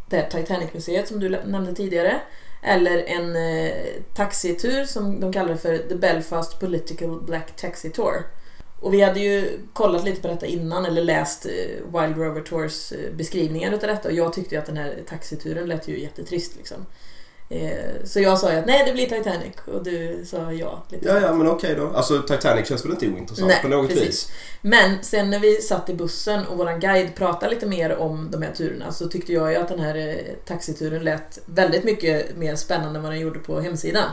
det 0.08 0.16
här 0.16 0.28
Titanic-museet 0.30 1.08
som 1.08 1.20
du 1.20 1.28
nämnde 1.28 1.74
tidigare. 1.74 2.20
Eller 2.62 2.98
en 2.98 3.36
eh, 3.36 3.72
taxitur 4.14 4.84
som 4.84 5.20
de 5.20 5.32
kallar 5.32 5.54
för 5.54 5.78
The 5.78 5.94
Belfast 5.94 6.60
Political 6.60 7.20
Black 7.20 7.56
Taxi 7.56 7.90
Tour. 7.90 8.14
Och 8.80 8.94
vi 8.94 9.00
hade 9.00 9.20
ju 9.20 9.58
kollat 9.72 10.04
lite 10.04 10.20
på 10.22 10.28
detta 10.28 10.46
innan 10.46 10.84
eller 10.86 11.02
läst 11.02 11.46
eh, 11.46 12.00
Wild 12.00 12.16
Rover 12.18 12.40
Tours 12.40 12.92
eh, 12.92 13.12
beskrivningar 13.14 13.72
utav 13.72 13.88
detta 13.88 14.08
och 14.08 14.14
jag 14.14 14.32
tyckte 14.32 14.54
ju 14.54 14.58
att 14.60 14.66
den 14.66 14.76
här 14.76 15.02
taxituren 15.08 15.68
lät 15.68 15.88
ju 15.88 16.00
jättetrist 16.00 16.56
liksom. 16.56 16.76
Eh, 17.50 17.78
så 18.04 18.20
jag 18.20 18.38
sa 18.38 18.52
ju 18.52 18.58
att 18.58 18.66
nej 18.66 18.82
det 18.86 18.92
blir 18.92 19.06
Titanic 19.06 19.54
och 19.74 19.84
du 19.84 20.24
sa 20.26 20.52
ja. 20.52 20.82
Lite 20.88 21.08
Ja, 21.08 21.20
ja, 21.20 21.34
men 21.34 21.48
okej 21.48 21.74
då. 21.74 21.86
Alltså 21.94 22.22
Titanic 22.22 22.68
känns 22.68 22.84
väl 22.84 22.92
inte 22.92 23.06
ointressant 23.06 23.48
Nej, 23.48 23.62
på 23.62 23.68
något 23.68 23.88
precis. 23.88 24.08
vis. 24.08 24.28
Men 24.60 25.02
sen 25.02 25.30
när 25.30 25.38
vi 25.38 25.54
satt 25.56 25.90
i 25.90 25.94
bussen 25.94 26.46
och 26.46 26.58
våran 26.58 26.80
guide 26.80 27.14
pratade 27.16 27.54
lite 27.54 27.66
mer 27.66 27.96
om 27.96 28.30
de 28.30 28.42
här 28.42 28.52
turerna 28.52 28.92
så 28.92 29.08
tyckte 29.08 29.32
jag 29.32 29.50
ju 29.50 29.56
att 29.56 29.68
den 29.68 29.80
här 29.80 30.20
taxituren 30.44 31.04
lät 31.04 31.38
väldigt 31.46 31.84
mycket 31.84 32.36
mer 32.36 32.56
spännande 32.56 32.98
än 32.98 33.02
vad 33.02 33.12
den 33.12 33.20
gjorde 33.20 33.38
på 33.38 33.60
hemsidan. 33.60 34.10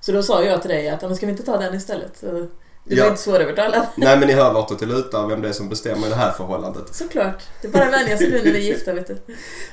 Så 0.00 0.12
då 0.12 0.22
sa 0.22 0.44
jag 0.44 0.62
till 0.62 0.70
dig 0.70 0.88
att 0.88 1.02
"Ja, 1.02 1.08
men 1.08 1.16
ska 1.16 1.26
vi 1.26 1.32
inte 1.32 1.44
ta 1.44 1.56
den 1.56 1.74
istället? 1.74 2.16
Så 2.20 2.46
du 2.88 2.96
var 2.96 3.02
Ja. 3.04 3.10
inte 3.10 3.22
svårövertalad. 3.22 3.86
Nej, 3.96 4.18
men 4.18 4.28
ni 4.28 4.34
hör 4.34 4.52
vartåt 4.52 4.78
det 4.78 4.86
lutar, 4.86 5.26
vem 5.26 5.42
det 5.42 5.48
är 5.48 5.52
som 5.52 5.68
bestämmer 5.68 6.06
i 6.06 6.10
det 6.10 6.16
här 6.16 6.32
förhållandet. 6.32 6.94
Såklart. 6.94 7.42
Det 7.62 7.68
är 7.68 7.72
bara 7.72 7.90
vänja 7.90 8.16
sig 8.18 8.30
nu 8.30 8.36
när 8.36 8.52
vi 8.52 8.56
är 8.70 8.72
gifta 8.74 8.92
vet 8.92 9.06
du. 9.06 9.18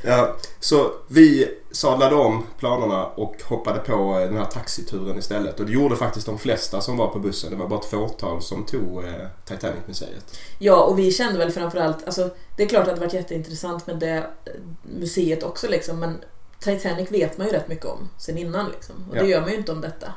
Ja, 0.04 0.36
så 0.60 0.92
vi 1.08 1.50
sadlade 1.72 2.16
om 2.16 2.46
planerna 2.60 3.06
och 3.06 3.36
hoppade 3.44 3.80
på 3.80 4.20
den 4.20 4.38
här 4.38 4.46
taxituren 4.46 5.18
istället. 5.20 5.60
Och 5.60 5.66
det 5.66 5.72
gjorde 5.72 5.96
faktiskt 5.96 6.26
de 6.26 6.40
flesta 6.40 6.82
som 6.82 6.98
var 6.98 7.08
på 7.08 7.20
bussen. 7.20 7.50
Det 7.52 7.56
var 7.58 7.68
bara 7.68 7.80
ett 7.80 7.86
fåtal 7.86 8.42
som 8.42 8.66
tog 8.66 9.04
eh, 9.04 9.12
Titanic-museet. 9.46 10.40
Ja, 10.60 10.84
och 10.84 11.00
vi 11.00 11.12
kände 11.12 11.40
väl 11.40 11.52
framförallt, 11.52 12.06
alltså 12.06 12.30
det 12.58 12.64
är 12.64 12.68
klart 12.68 12.88
att 12.88 12.96
det 12.96 13.02
varit 13.02 13.14
jätteintressant 13.14 13.88
med 13.88 13.96
det 14.00 14.16
eh, 14.46 14.52
museet 14.84 15.44
också 15.44 15.68
liksom, 15.68 16.00
men 16.00 16.18
Titanic 16.60 17.12
vet 17.12 17.38
man 17.38 17.48
ju 17.48 17.54
rätt 17.54 17.68
mycket 17.68 17.86
om 17.86 18.10
sen 18.18 18.38
innan 18.38 18.70
liksom. 18.72 18.96
Och 19.10 19.18
Ja. 19.18 19.22
det 19.22 19.28
gör 19.30 19.42
man 19.42 19.50
ju 19.52 19.56
inte 19.58 19.72
om 19.72 19.82
detta. 19.82 20.08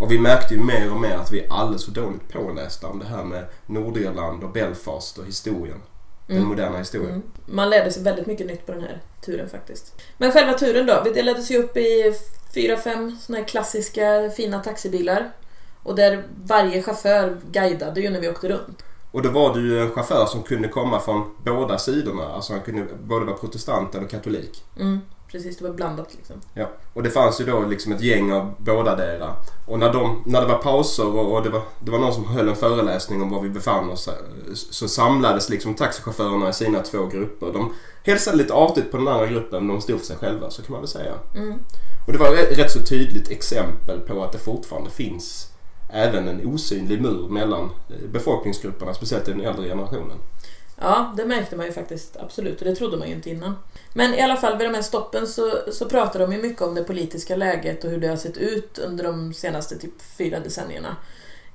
Och 0.00 0.10
vi 0.12 0.18
märkte 0.18 0.54
ju 0.54 0.60
mer 0.60 0.92
och 0.92 1.00
mer 1.00 1.14
att 1.14 1.32
vi 1.32 1.40
är 1.40 1.52
alldeles 1.52 1.84
för 1.84 1.92
dåligt 1.92 2.28
pålästa 2.32 2.86
om 2.88 2.98
det 2.98 3.04
här 3.06 3.24
med 3.24 3.44
Nordirland 3.66 4.44
och 4.44 4.50
Belfast 4.52 5.18
och 5.18 5.26
historien. 5.26 5.82
Den 6.26 6.36
Mm. 6.36 6.48
moderna 6.48 6.78
historien. 6.78 7.10
Mm. 7.12 7.22
Man 7.46 7.70
lärde 7.70 7.92
sig 7.92 8.02
väldigt 8.02 8.26
mycket 8.26 8.46
nytt 8.46 8.66
på 8.66 8.72
den 8.72 8.80
här 8.82 9.00
turen 9.24 9.48
faktiskt. 9.48 10.02
Men 10.18 10.32
själva 10.32 10.52
turen 10.54 10.86
då? 10.86 11.02
Vi 11.04 11.10
delades 11.10 11.50
ju 11.50 11.56
upp 11.58 11.76
i 11.76 12.14
fyra, 12.54 12.76
fem 12.76 13.16
såna 13.20 13.38
här 13.38 13.44
klassiska 13.44 14.30
fina 14.36 14.60
taxibilar. 14.62 15.30
Och 15.82 15.94
där 15.94 16.22
varje 16.44 16.82
chaufför 16.82 17.36
guidade 17.50 18.00
ju 18.00 18.10
när 18.10 18.20
vi 18.20 18.28
åkte 18.28 18.48
runt. 18.48 18.82
Och 19.12 19.22
då 19.22 19.30
var 19.30 19.54
det 19.54 19.60
ju 19.60 19.80
en 19.80 19.90
chaufför 19.90 20.26
som 20.26 20.42
kunde 20.42 20.68
komma 20.68 21.00
från 21.00 21.34
båda 21.44 21.78
sidorna. 21.78 22.24
Alltså 22.28 22.52
han 22.52 22.62
kunde 22.62 22.86
både 23.04 23.24
vara 23.24 23.36
protestant 23.36 23.94
eller 23.94 24.06
katolik. 24.08 24.64
Mm, 24.76 25.00
precis, 25.30 25.58
det 25.58 25.64
var 25.64 25.74
blandat 25.74 26.14
liksom. 26.14 26.36
Ja. 26.54 26.70
Och 26.92 27.02
det 27.02 27.10
fanns 27.10 27.40
ju 27.40 27.44
då 27.44 27.60
liksom 27.60 27.92
ett 27.92 28.00
gäng 28.00 28.32
av 28.32 28.54
båda 28.58 28.96
dera. 28.96 29.36
Och 29.66 29.78
när, 29.78 29.92
de, 29.92 30.22
när 30.26 30.40
det 30.40 30.46
var 30.46 30.58
pauser 30.58 31.06
och, 31.06 31.32
och 31.32 31.42
det, 31.42 31.50
var, 31.50 31.62
det 31.80 31.90
var 31.90 31.98
någon 31.98 32.14
som 32.14 32.24
höll 32.24 32.48
en 32.48 32.56
föreläsning 32.56 33.22
om 33.22 33.30
var 33.30 33.40
vi 33.40 33.48
befann 33.48 33.90
oss 33.90 34.08
så 34.54 34.88
samlades 34.88 35.48
liksom 35.48 35.74
taxichaufförerna 35.74 36.48
i 36.48 36.52
sina 36.52 36.80
två 36.80 37.06
grupper. 37.06 37.52
De 37.52 37.74
hälsade 38.02 38.36
lite 38.36 38.54
artigt 38.54 38.90
på 38.90 38.96
den 38.96 39.08
andra 39.08 39.26
gruppen, 39.26 39.68
de 39.68 39.80
stod 39.80 39.98
för 39.98 40.06
sig 40.06 40.16
själva 40.16 40.50
så 40.50 40.62
kan 40.62 40.72
man 40.72 40.80
väl 40.80 40.88
säga. 40.88 41.14
Mm. 41.34 41.58
Och 42.06 42.12
det 42.12 42.18
var 42.18 42.34
ett 42.34 42.58
rätt 42.58 42.70
så 42.70 42.80
tydligt 42.80 43.30
exempel 43.30 44.00
på 44.00 44.24
att 44.24 44.32
det 44.32 44.38
fortfarande 44.38 44.90
finns 44.90 45.52
även 45.88 46.28
en 46.28 46.46
osynlig 46.46 47.02
mur 47.02 47.28
mellan 47.28 47.64
eh, 47.64 48.08
befolkningsgrupperna, 48.12 48.94
speciellt 48.94 49.28
i 49.28 49.32
den 49.32 49.40
äldre 49.40 49.68
generationen. 49.68 50.16
Ja, 50.80 51.14
det 51.16 51.24
märkte 51.24 51.56
man 51.56 51.66
ju 51.66 51.72
faktiskt 51.72 52.16
absolut 52.16 52.58
och 52.58 52.64
det 52.64 52.74
trodde 52.74 52.96
man 52.96 53.08
ju 53.08 53.14
inte 53.14 53.30
innan. 53.30 53.54
Men 53.94 54.14
i 54.14 54.20
alla 54.20 54.36
fall 54.36 54.58
vid 54.58 54.66
de 54.66 54.74
här 54.74 54.82
stoppen 54.82 55.26
så, 55.26 55.52
så 55.72 55.88
pratar 55.88 56.20
de 56.20 56.32
ju 56.32 56.42
mycket 56.42 56.62
om 56.62 56.74
det 56.74 56.84
politiska 56.84 57.36
läget 57.36 57.84
och 57.84 57.90
hur 57.90 58.00
det 58.00 58.08
har 58.08 58.16
sett 58.16 58.36
ut 58.36 58.78
under 58.78 59.04
de 59.04 59.34
senaste 59.34 59.78
typ 59.78 60.02
fyra 60.18 60.40
decennierna. 60.40 60.96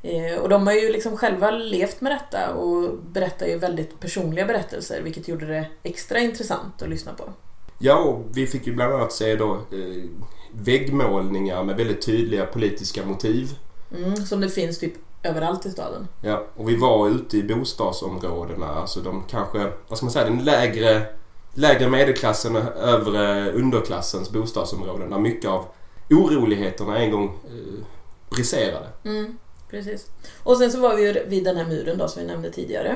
Eh, 0.03 0.41
och 0.41 0.49
de 0.49 0.67
har 0.67 0.73
ju 0.73 0.91
liksom 0.91 1.17
själva 1.17 1.51
levt 1.51 2.01
med 2.01 2.11
detta 2.11 2.53
och 2.53 2.97
berättar 2.97 3.45
ju 3.45 3.57
väldigt 3.57 3.99
personliga 3.99 4.45
berättelser 4.45 5.01
vilket 5.01 5.27
gjorde 5.27 5.45
det 5.45 5.67
extra 5.83 6.19
intressant 6.19 6.81
att 6.81 6.89
lyssna 6.89 7.13
på. 7.13 7.33
Ja, 7.79 7.95
och 7.95 8.25
vi 8.33 8.47
fick 8.47 8.67
ju 8.67 8.73
bland 8.73 8.93
annat 8.93 9.13
se 9.13 9.35
då 9.35 9.53
eh, 9.53 10.03
väggmålningar 10.51 11.63
med 11.63 11.77
väldigt 11.77 12.05
tydliga 12.05 12.45
politiska 12.45 13.05
motiv. 13.05 13.49
Mm, 13.97 14.15
som 14.15 14.41
det 14.41 14.49
finns 14.49 14.79
typ 14.79 14.93
överallt 15.23 15.65
i 15.65 15.71
staden. 15.71 16.07
Ja, 16.21 16.45
och 16.55 16.69
vi 16.69 16.75
var 16.75 17.09
ute 17.09 17.37
i 17.37 17.43
bostadsområdena, 17.43 18.67
alltså 18.67 18.99
de 18.99 19.23
kanske, 19.29 19.71
vad 19.87 19.97
ska 19.97 20.05
man 20.05 20.11
säga, 20.13 20.25
den 20.25 20.43
lägre, 20.43 21.05
lägre 21.53 21.89
medelklassen 21.89 22.55
och 22.55 22.63
övre 22.77 23.51
underklassens 23.51 24.29
bostadsområden 24.29 25.09
där 25.09 25.19
mycket 25.19 25.49
av 25.49 25.65
oroligheterna 26.09 26.97
en 26.99 27.11
gång 27.11 27.25
eh, 27.45 27.83
briserade. 28.35 28.87
Mm, 29.03 29.37
precis. 29.69 30.07
Och 30.43 30.57
sen 30.57 30.71
så 30.71 30.79
var 30.79 30.95
vi 30.95 31.07
ju 31.07 31.25
vid 31.27 31.43
den 31.43 31.57
här 31.57 31.65
muren 31.65 31.97
då 31.97 32.07
som 32.07 32.21
vi 32.21 32.27
nämnde 32.27 32.51
tidigare. 32.51 32.95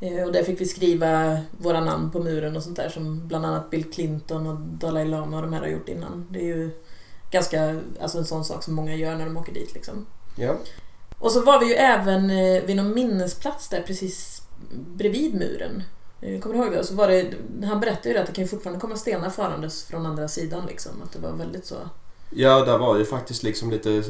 Eh, 0.00 0.24
Och 0.24 0.32
där 0.32 0.42
fick 0.42 0.60
vi 0.60 0.64
skriva 0.66 1.38
våra 1.58 1.80
namn 1.80 2.10
på 2.10 2.20
muren 2.20 2.56
och 2.56 2.62
sånt 2.62 2.76
där 2.76 2.88
som 2.88 3.28
bland 3.28 3.46
annat 3.46 3.70
Bill 3.70 3.90
Clinton 3.90 4.46
och 4.46 4.56
Dalai 4.60 5.04
Lama 5.04 5.36
och 5.36 5.42
de 5.42 5.52
här 5.52 5.60
har 5.60 5.68
gjort 5.68 5.88
innan. 5.88 6.26
Det 6.30 6.38
är 6.38 6.44
ju 6.56 6.70
ganska, 7.30 7.80
alltså 8.00 8.18
en 8.18 8.24
sån 8.24 8.44
sak 8.44 8.62
som 8.62 8.74
många 8.74 8.94
gör 8.94 9.14
när 9.14 9.24
de 9.24 9.36
åker 9.36 9.52
dit 9.52 9.74
liksom. 9.74 10.06
Ja. 10.36 10.54
Och 11.18 11.32
så 11.32 11.42
var 11.42 11.60
vi 11.60 11.66
ju 11.66 11.74
även 11.74 12.30
eh, 12.30 12.62
vid 12.62 12.76
någon 12.76 12.94
minnesplats 12.94 13.68
där 13.68 13.82
precis 13.86 14.42
bredvid 14.70 15.34
muren. 15.34 15.82
Eh, 16.20 16.40
Kommer 16.40 16.56
du 16.56 16.62
ihåg 16.62 16.72
det? 16.72 16.84
Så 16.84 16.94
var 16.94 17.08
det, 17.08 17.30
han 17.66 17.80
berättade 17.80 18.08
ju 18.08 18.14
det 18.14 18.20
att 18.20 18.26
det 18.26 18.32
kan 18.32 18.44
ju 18.44 18.48
fortfarande 18.48 18.80
komma 18.80 18.96
stenar 18.96 19.30
farandes 19.30 19.84
från 19.84 20.06
andra 20.06 20.28
sidan 20.28 20.66
liksom. 20.66 20.92
Att 21.04 21.12
det 21.12 21.18
var 21.18 21.32
väldigt 21.32 21.66
så. 21.66 21.74
Ja, 22.30 22.64
där 22.64 22.78
var 22.78 22.98
ju 22.98 23.04
faktiskt 23.04 23.42
liksom 23.42 23.70
lite 23.70 24.02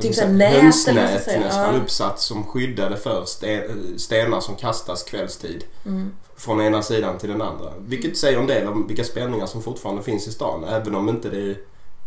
Typ 0.00 0.14
såhär 0.14 0.32
nät 0.32 0.88
eller 0.88 1.18
säga. 1.18 1.40
nästan 1.40 1.74
Ja. 1.74 1.80
uppsatt 1.80 2.20
som 2.20 2.44
skyddade 2.44 2.96
för 2.96 3.24
sten, 3.24 3.98
stenar 3.98 4.40
som 4.40 4.56
kastas 4.56 5.02
kvällstid. 5.02 5.64
Mm. 5.86 6.10
Från 6.36 6.60
ena 6.60 6.82
sidan 6.82 7.18
till 7.18 7.28
den 7.28 7.42
andra. 7.42 7.72
Vilket 7.78 8.16
säger 8.16 8.38
en 8.38 8.46
del 8.46 8.66
om 8.68 8.86
vilka 8.86 9.04
spänningar 9.04 9.46
som 9.46 9.62
fortfarande 9.62 10.02
finns 10.02 10.28
i 10.28 10.32
stan. 10.32 10.64
Även 10.64 10.94
om 10.94 11.08
inte 11.08 11.28
det 11.28 11.36
är 11.50 11.56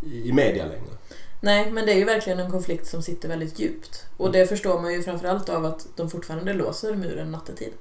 i 0.05 0.31
media 0.33 0.63
längre. 0.63 0.91
Nej, 1.41 1.71
men 1.71 1.85
det 1.85 1.91
är 1.91 1.97
ju 1.97 2.05
verkligen 2.05 2.39
en 2.39 2.51
konflikt 2.51 2.87
som 2.87 3.01
sitter 3.01 3.29
väldigt 3.29 3.59
djupt. 3.59 4.05
Och 4.17 4.31
det 4.31 4.47
förstår 4.47 4.81
man 4.81 4.93
ju 4.93 5.03
framförallt 5.03 5.49
av 5.49 5.65
att 5.65 5.87
de 5.95 6.09
fortfarande 6.09 6.53
låser 6.53 6.95
muren 6.95 7.31
nattetid. 7.31 7.73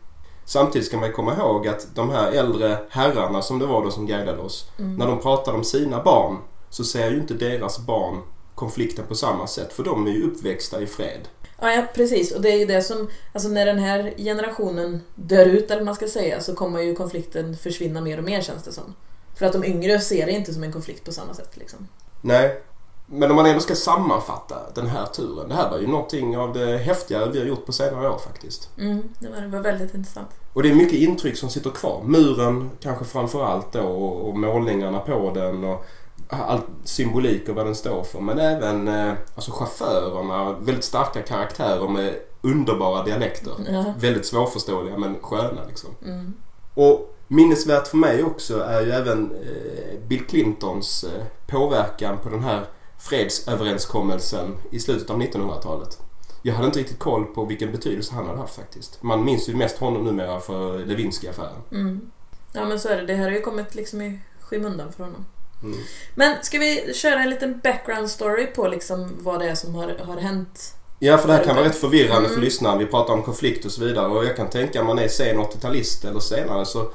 Samtidigt 0.45 0.89
ska 0.89 0.97
man 0.97 1.13
komma 1.13 1.37
ihåg 1.37 1.69
att 1.69 1.87
de 1.95 2.11
här 2.11 2.33
äldre 2.33 2.79
herrarna 2.91 3.43
som 3.43 3.59
det 3.59 3.67
var 3.67 3.85
då 3.85 3.91
som 3.91 4.07
guidade 4.07 4.39
oss. 4.39 4.71
Mm. 4.79 4.97
När 4.97 5.07
de 5.07 5.21
pratar 5.21 5.53
om 5.53 5.65
sina 5.65 6.03
barn 6.03 6.39
så 6.71 6.85
ser 6.85 7.11
ju 7.11 7.17
inte 7.17 7.35
deras 7.35 7.79
barn 7.79 8.23
konflikten 8.55 9.07
på 9.07 9.15
samma 9.15 9.47
sätt. 9.47 9.73
För 9.73 9.83
de 9.83 10.07
är 10.07 10.11
ju 10.11 10.23
uppväxta 10.23 10.81
i 10.81 10.87
fred. 10.87 11.29
Ja, 11.61 11.73
ja, 11.73 11.87
precis. 11.95 12.33
Och 12.33 12.43
det 12.43 12.53
är 12.53 12.59
ju 12.59 12.67
det 12.67 12.83
som, 12.83 13.09
alltså 13.33 13.49
när 13.49 13.67
den 13.67 13.79
här 13.79 14.15
generationen 14.17 15.01
dör 15.15 15.47
ut, 15.47 15.71
eller 15.71 15.85
man 15.85 15.95
ska 15.95 16.09
säga, 16.09 16.41
så 16.41 16.55
kommer 16.55 16.81
ju 16.81 16.95
konflikten 16.95 17.57
försvinna 17.57 18.01
mer 18.01 18.19
och 18.19 18.25
mer 18.25 18.41
känns 18.41 18.63
det 18.63 18.73
som. 18.73 18.95
För 19.39 19.47
att 19.47 19.53
de 19.53 19.65
yngre 19.65 20.01
ser 20.01 20.27
det 20.27 20.33
inte 20.33 20.55
som 20.55 20.63
en 20.63 20.73
konflikt 20.73 21.05
på 21.05 21.13
samma 21.13 21.35
sätt 21.35 21.57
liksom. 21.57 21.89
Nej, 22.21 22.63
men 23.07 23.31
om 23.31 23.37
man 23.37 23.47
ändå 23.47 23.61
ska 23.61 23.75
sammanfatta 23.75 24.57
den 24.75 24.87
här 24.87 25.07
turen. 25.07 25.49
Det 25.49 25.55
här 25.55 25.71
var 25.71 25.79
ju 25.79 25.87
någonting 25.87 26.37
av 26.37 26.53
det 26.53 26.79
häftigare 26.79 27.31
vi 27.31 27.39
har 27.39 27.47
gjort 27.47 27.67
på 27.67 27.73
senare 27.73 28.09
år 28.09 28.19
faktiskt. 28.19 28.71
Mm, 28.79 29.03
det 29.19 29.29
var, 29.29 29.41
det 29.41 29.49
var 29.49 29.61
väldigt 29.61 29.95
intressant. 29.95 30.29
Och 30.53 30.63
det 30.63 30.71
är 30.71 30.75
mycket 30.75 30.99
intryck 30.99 31.37
som 31.37 31.51
sitter 31.51 31.71
kvar. 31.71 32.03
Muren 32.05 32.71
kanske 32.81 33.05
framför 33.05 33.45
allt 33.45 33.73
då 33.73 33.83
och, 33.83 34.29
och 34.29 34.39
målningarna 34.39 34.99
på 34.99 35.33
den 35.35 35.65
och 35.65 35.87
all 36.29 36.61
symbolik 36.85 37.49
och 37.49 37.55
vad 37.55 37.67
den 37.67 37.75
står 37.75 38.03
för. 38.03 38.21
Men 38.21 38.39
även 38.39 38.89
eh, 38.89 39.13
alltså 39.35 39.53
chaufförerna, 39.53 40.53
väldigt 40.53 40.85
starka 40.85 41.23
karaktärer 41.23 41.89
med 41.89 42.15
underbara 42.41 43.05
dialekter. 43.05 43.53
Ja. 43.69 43.95
Väldigt 43.99 44.27
svårförståeliga 44.27 44.99
men 44.99 45.17
sköna 45.23 45.61
liksom. 45.69 45.91
Mm. 46.05 46.35
Och 46.75 47.15
minnesvärt 47.29 47.87
för 47.87 47.97
mig 47.97 48.25
också 48.25 48.61
är 48.61 48.81
ju 48.81 48.91
även 48.91 49.33
eh, 49.33 49.99
Bill 50.09 50.27
Clintons 50.27 51.05
eh, 51.05 51.25
påverkan 51.47 52.19
på 52.19 52.29
den 52.29 52.45
här 52.45 52.65
fredsöverenskommelsen 53.09 54.57
i 54.71 54.81
slutet 54.81 55.11
av 55.11 55.23
1900-talet. 55.23 55.99
Jag 56.43 56.55
hade 56.55 56.67
inte 56.67 56.79
riktigt 56.79 56.99
koll 56.99 57.25
på 57.25 57.45
vilken 57.45 57.73
betydelse 57.73 58.15
han 58.15 58.27
hade 58.27 58.39
haft 58.39 58.55
faktiskt. 58.57 59.03
Man 59.03 59.25
minns 59.25 59.49
ju 59.49 59.55
mest 59.57 59.79
honom 59.79 60.05
numera 60.05 60.41
för 60.41 60.79
Lewinsky-affären. 60.79 61.63
Mm. 61.73 62.11
Ja 62.53 62.65
men 62.65 62.81
så 62.81 62.89
är 62.89 62.97
det. 62.97 63.07
Det 63.07 63.15
här 63.15 63.25
har 63.25 63.31
ju 63.31 63.41
kommit 63.41 63.75
liksom 63.75 64.03
i 64.03 64.21
skymundan 64.41 64.93
för 64.93 65.05
honom. 65.05 65.27
Mm. 65.63 65.79
Men 66.15 66.37
ska 66.43 66.59
vi 66.59 66.95
köra 66.95 67.23
en 67.23 67.31
liten 67.31 67.61
background 67.63 68.11
story 68.11 68.47
på 68.47 68.69
liksom 68.69 69.17
vad 69.21 69.41
det 69.41 69.49
är 69.49 69.55
som 69.55 69.75
har, 69.75 69.99
har 69.99 70.17
hänt? 70.21 70.75
Ja, 70.99 71.19
för 71.19 71.29
det 71.29 71.35
här 71.35 71.45
kan 71.45 71.57
vara 71.57 71.67
rätt 71.69 71.77
förvirrande 71.77 72.29
för 72.29 72.35
Mm. 72.35 72.45
lyssnaren. 72.45 72.79
Vi 72.79 72.87
pratar 72.87 73.15
om 73.15 73.23
konflikt 73.23 73.65
och 73.65 73.71
så 73.73 73.81
vidare 73.85 74.07
och 74.07 74.25
jag 74.25 74.37
kan 74.37 74.51
tänka 74.51 74.81
om 74.81 74.87
man 74.87 74.99
är 74.99 75.09
sen 75.09 75.39
80-talist 75.39 76.05
eller 76.05 76.21
senare 76.21 76.65
så 76.67 76.91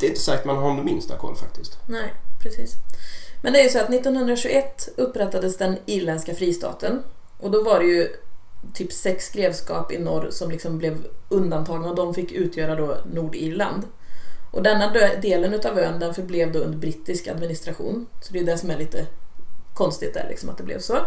det 0.00 0.06
är 0.06 0.10
inte 0.10 0.20
säkert 0.20 0.44
man 0.44 0.56
har 0.56 0.76
det 0.76 0.82
minsta 0.82 1.16
koll 1.16 1.36
faktiskt. 1.36 1.78
Nej, 1.88 2.14
precis. 2.42 2.72
Men 3.42 3.52
det 3.52 3.60
är 3.60 3.64
ju 3.64 3.70
så 3.70 3.78
att 3.78 3.90
1921 3.90 4.88
upprättades 4.96 5.56
den 5.56 5.76
irländska 5.86 6.34
fristaten. 6.34 7.02
Och 7.38 7.50
då 7.50 7.62
var 7.62 7.80
det 7.80 7.86
ju 7.86 8.08
typ 8.74 8.92
sex 8.92 9.30
grevskap 9.30 9.92
i 9.92 9.98
norr 9.98 10.28
som 10.30 10.50
liksom 10.50 10.78
blev 10.78 11.06
undantagna 11.28 11.88
och 11.90 11.96
de 11.96 12.14
fick 12.14 12.32
utgöra 12.32 12.74
då 12.74 12.96
Nordirland. 13.12 13.82
Och 14.50 14.62
denna 14.62 14.92
delen 15.22 15.54
utav 15.54 15.78
ön 15.78 16.00
den 16.00 16.14
förblev 16.14 16.52
då 16.52 16.58
under 16.58 16.78
brittisk 16.78 17.28
administration. 17.28 18.06
Så 18.22 18.32
det 18.32 18.38
är 18.38 18.44
det 18.44 18.58
som 18.58 18.70
är 18.70 18.78
lite 18.78 19.06
konstigt 19.74 20.14
där 20.14 20.26
liksom 20.28 20.50
att 20.50 20.58
det 20.58 20.64
blev 20.64 20.78
så. 20.78 20.98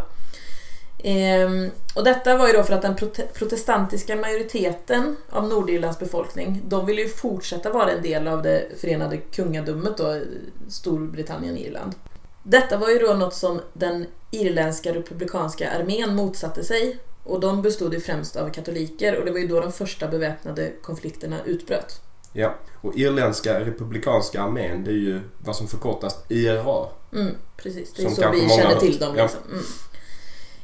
Ehm, 1.03 1.71
och 1.95 2.03
detta 2.03 2.37
var 2.37 2.47
ju 2.47 2.53
då 2.53 2.63
för 2.63 2.73
att 2.73 2.81
den 2.81 2.95
protestantiska 3.33 4.15
majoriteten 4.15 5.15
av 5.29 5.47
Nordirlands 5.47 5.99
befolkning, 5.99 6.61
de 6.65 6.85
ville 6.85 7.01
ju 7.01 7.09
fortsätta 7.09 7.69
vara 7.69 7.91
en 7.91 8.01
del 8.01 8.27
av 8.27 8.41
det 8.41 8.67
förenade 8.77 9.17
kungadömet 9.17 9.97
då, 9.97 10.21
Storbritannien 10.69 11.57
Irland. 11.57 11.95
Detta 12.43 12.77
var 12.77 12.89
ju 12.89 12.99
då 12.99 13.13
något 13.13 13.33
som 13.33 13.61
den 13.73 14.05
irländska 14.31 14.93
republikanska 14.93 15.71
armén 15.71 16.15
motsatte 16.15 16.63
sig 16.63 16.97
och 17.23 17.39
de 17.39 17.61
bestod 17.61 17.93
ju 17.93 17.99
främst 17.99 18.35
av 18.35 18.49
katoliker 18.49 19.19
och 19.19 19.25
det 19.25 19.31
var 19.31 19.39
ju 19.39 19.47
då 19.47 19.59
de 19.59 19.71
första 19.71 20.07
beväpnade 20.07 20.71
konflikterna 20.81 21.37
utbröt. 21.45 22.01
Ja, 22.33 22.55
och 22.81 22.97
irländska 22.97 23.59
republikanska 23.59 24.41
armén 24.41 24.83
det 24.83 24.91
är 24.91 24.95
ju 24.95 25.21
vad 25.45 25.55
som 25.55 25.67
förkortas 25.67 26.17
IRA. 26.29 26.87
Mm, 27.13 27.35
precis, 27.57 27.93
det 27.93 28.03
är 28.03 28.05
Som 28.05 28.15
så 28.15 28.31
vi 28.31 28.49
känner 28.49 28.79
till 28.79 28.97
dem. 28.97 29.15
Ja. 29.17 29.23
Liksom. 29.23 29.39
Mm. 29.51 29.63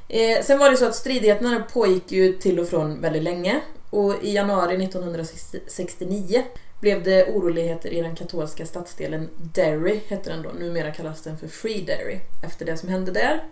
Eh, 0.09 0.43
sen 0.43 0.59
var 0.59 0.71
det 0.71 0.77
så 0.77 0.85
att 0.85 0.95
stridigheterna 0.95 1.63
pågick 1.73 2.11
ju 2.11 2.33
till 2.33 2.59
och 2.59 2.67
från 2.67 3.01
väldigt 3.01 3.23
länge 3.23 3.61
och 3.89 4.13
i 4.21 4.33
januari 4.33 4.83
1969 4.83 6.43
blev 6.79 7.03
det 7.03 7.27
oroligheter 7.27 7.89
i 7.89 8.01
den 8.01 8.15
katolska 8.15 8.65
stadsdelen 8.65 9.29
Derry, 9.37 9.99
hette 10.07 10.29
den 10.29 10.41
då. 10.41 10.49
Numera 10.49 10.91
kallas 10.91 11.21
den 11.21 11.37
för 11.37 11.47
Free 11.47 11.81
Derry, 11.81 12.19
efter 12.43 12.65
det 12.65 12.77
som 12.77 12.89
hände 12.89 13.11
där. 13.11 13.43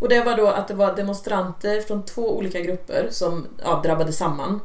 Och 0.00 0.08
det 0.08 0.20
var 0.20 0.36
då 0.36 0.46
att 0.46 0.68
det 0.68 0.74
var 0.74 0.96
demonstranter 0.96 1.80
från 1.80 2.04
två 2.04 2.36
olika 2.36 2.60
grupper 2.60 3.08
som 3.10 3.46
ja, 3.62 3.80
drabbade 3.84 4.12
samman. 4.12 4.60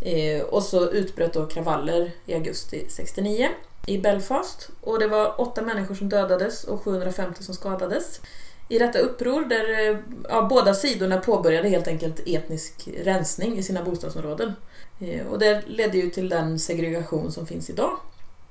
Eh, 0.00 0.42
och 0.42 0.62
så 0.62 0.90
utbröt 0.90 1.32
då 1.32 1.46
kravaller 1.46 2.10
i 2.26 2.34
augusti 2.34 2.86
69 2.88 3.48
i 3.86 3.98
Belfast. 3.98 4.70
Och 4.80 4.98
det 4.98 5.06
var 5.06 5.40
åtta 5.40 5.62
människor 5.62 5.94
som 5.94 6.08
dödades 6.08 6.64
och 6.64 6.82
750 6.82 7.42
som 7.42 7.54
skadades. 7.54 8.20
I 8.68 8.78
detta 8.78 8.98
uppror 8.98 9.44
där 9.44 9.90
eh, 9.90 9.96
ja, 10.28 10.46
båda 10.50 10.74
sidorna 10.74 11.16
påbörjade 11.16 11.68
helt 11.68 11.88
enkelt 11.88 12.20
etnisk 12.26 12.88
rensning 13.04 13.58
i 13.58 13.62
sina 13.62 13.82
bostadsområden. 13.84 14.52
Eh, 15.02 15.26
och 15.26 15.38
det 15.38 15.62
ledde 15.66 15.98
ju 15.98 16.10
till 16.10 16.28
den 16.28 16.58
segregation 16.58 17.32
som 17.32 17.46
finns 17.46 17.70
idag. 17.70 17.96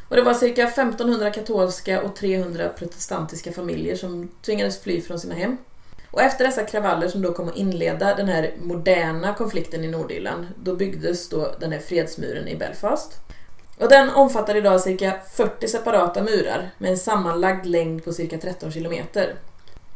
Och 0.07 0.15
det 0.15 0.21
var 0.21 0.33
cirka 0.33 0.63
1500 0.63 1.31
katolska 1.31 2.01
och 2.01 2.15
300 2.15 2.69
protestantiska 2.69 3.51
familjer 3.51 3.95
som 3.95 4.29
tvingades 4.41 4.81
fly 4.81 5.01
från 5.01 5.19
sina 5.19 5.35
hem. 5.35 5.57
Och 6.11 6.21
efter 6.21 6.45
dessa 6.45 6.63
kravaller 6.63 7.07
som 7.07 7.21
då 7.21 7.33
kom 7.33 7.47
att 7.47 7.57
inleda 7.57 8.15
den 8.15 8.27
här 8.27 8.53
moderna 8.61 9.33
konflikten 9.33 9.83
i 9.83 9.87
Nordirland, 9.87 10.47
då 10.63 10.75
byggdes 10.75 11.29
då 11.29 11.55
den 11.59 11.71
här 11.71 11.79
fredsmuren 11.79 12.47
i 12.47 12.55
Belfast. 12.55 13.13
Och 13.77 13.89
den 13.89 14.09
omfattar 14.09 14.55
idag 14.55 14.81
cirka 14.81 15.19
40 15.33 15.67
separata 15.67 16.23
murar 16.23 16.69
med 16.77 16.91
en 16.91 16.97
sammanlagd 16.97 17.65
längd 17.65 18.03
på 18.03 18.13
cirka 18.13 18.37
13 18.37 18.71
kilometer. 18.71 19.35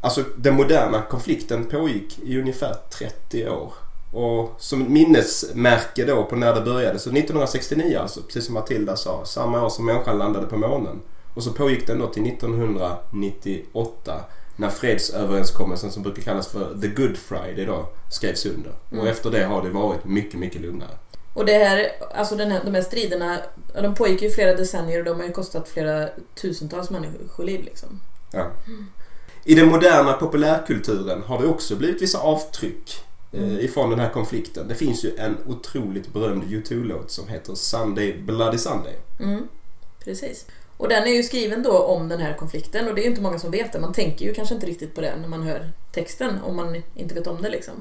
Alltså 0.02 0.24
den 0.38 0.56
moderna 0.56 1.02
konflikten 1.02 1.66
pågick 1.66 2.20
i 2.24 2.40
ungefär 2.40 2.76
30 2.90 3.50
år. 3.50 3.74
Och 4.16 4.56
som 4.58 4.82
ett 4.82 4.90
minnesmärke 4.90 6.06
då 6.06 6.24
på 6.24 6.36
när 6.36 6.56
det 6.56 6.62
började, 6.62 7.00
så 7.00 7.10
1969 7.10 8.00
alltså, 8.02 8.22
precis 8.22 8.46
som 8.46 8.54
Matilda 8.54 8.96
sa, 8.96 9.26
samma 9.26 9.66
år 9.66 9.70
som 9.70 9.86
människan 9.86 10.18
landade 10.18 10.48
på 10.48 10.58
månen. 10.58 11.02
Och 11.34 11.44
så 11.44 11.52
pågick 11.52 11.88
den 11.88 12.00
då 12.00 12.08
till 12.08 12.28
1998 12.28 14.24
när 14.56 14.70
fredsöverenskommelsen 14.70 15.92
som 15.92 16.04
brukar 16.04 16.22
kallas 16.22 16.48
för 16.48 16.78
The 16.82 16.88
Good 16.88 17.18
Friday 17.18 17.66
då 17.66 17.90
skrevs 18.12 18.46
under. 18.46 18.72
Mm. 18.92 19.04
Och 19.04 19.08
efter 19.08 19.32
det 19.32 19.44
har 19.44 19.64
det 19.64 19.70
varit 19.70 20.06
mycket, 20.06 20.40
mycket 20.40 20.62
lugnare. 20.62 20.98
Och 21.34 21.46
det 21.46 21.54
här, 21.54 21.92
alltså 22.16 22.36
den 22.36 22.52
här, 22.52 22.62
de 22.66 22.76
här 22.76 22.82
striderna, 22.82 23.38
de 23.74 23.96
pågick 23.96 24.22
ju 24.22 24.30
flera 24.30 24.56
decennier 24.56 25.00
och 25.00 25.06
de 25.06 25.20
har 25.20 25.28
ju 25.28 25.32
kostat 25.32 25.68
flera 25.68 26.10
tusentals 26.42 26.90
människoliv 26.90 27.64
liksom. 27.64 28.00
Ja. 28.32 28.48
I 29.44 29.56
den 29.56 29.68
moderna 29.68 30.14
populärkulturen 30.14 31.24
har 31.24 31.42
det 31.42 31.48
också 31.48 31.76
blivit 31.76 32.02
vissa 32.02 32.20
avtryck 32.20 33.06
Mm. 33.38 33.60
ifrån 33.60 33.90
den 33.90 34.00
här 34.00 34.10
konflikten. 34.10 34.68
Det 34.68 34.76
finns 34.76 35.06
ju 35.06 35.16
en 35.18 35.38
otroligt 35.46 36.14
berömd 36.14 36.44
U2-låt 36.44 37.12
som 37.12 37.28
heter 37.28 37.56
Sunday 37.56 38.18
Bloody 38.22 38.58
Sunday. 38.58 38.96
Mm, 39.20 39.48
precis. 40.04 40.46
Och 40.78 40.90
den 40.90 41.04
är 41.04 41.12
ju 41.12 41.24
skriven 41.24 41.64
då 41.64 41.78
om 41.78 42.10
den 42.10 42.20
här 42.20 42.34
konflikten 42.34 42.88
och 42.88 42.96
det 42.96 43.02
är 43.02 43.04
ju 43.04 43.10
inte 43.10 43.22
många 43.22 43.40
som 43.40 43.52
vet 43.52 43.74
det. 43.74 43.80
Man 43.80 43.94
tänker 43.94 44.26
ju 44.26 44.34
kanske 44.34 44.56
inte 44.56 44.68
riktigt 44.68 44.96
på 44.96 45.02
det 45.02 45.16
när 45.22 45.28
man 45.28 45.44
hör 45.44 45.72
texten 45.92 46.40
om 46.44 46.56
man 46.56 46.82
inte 46.96 47.16
vet 47.16 47.28
om 47.28 47.42
det 47.42 47.50
liksom. 47.50 47.74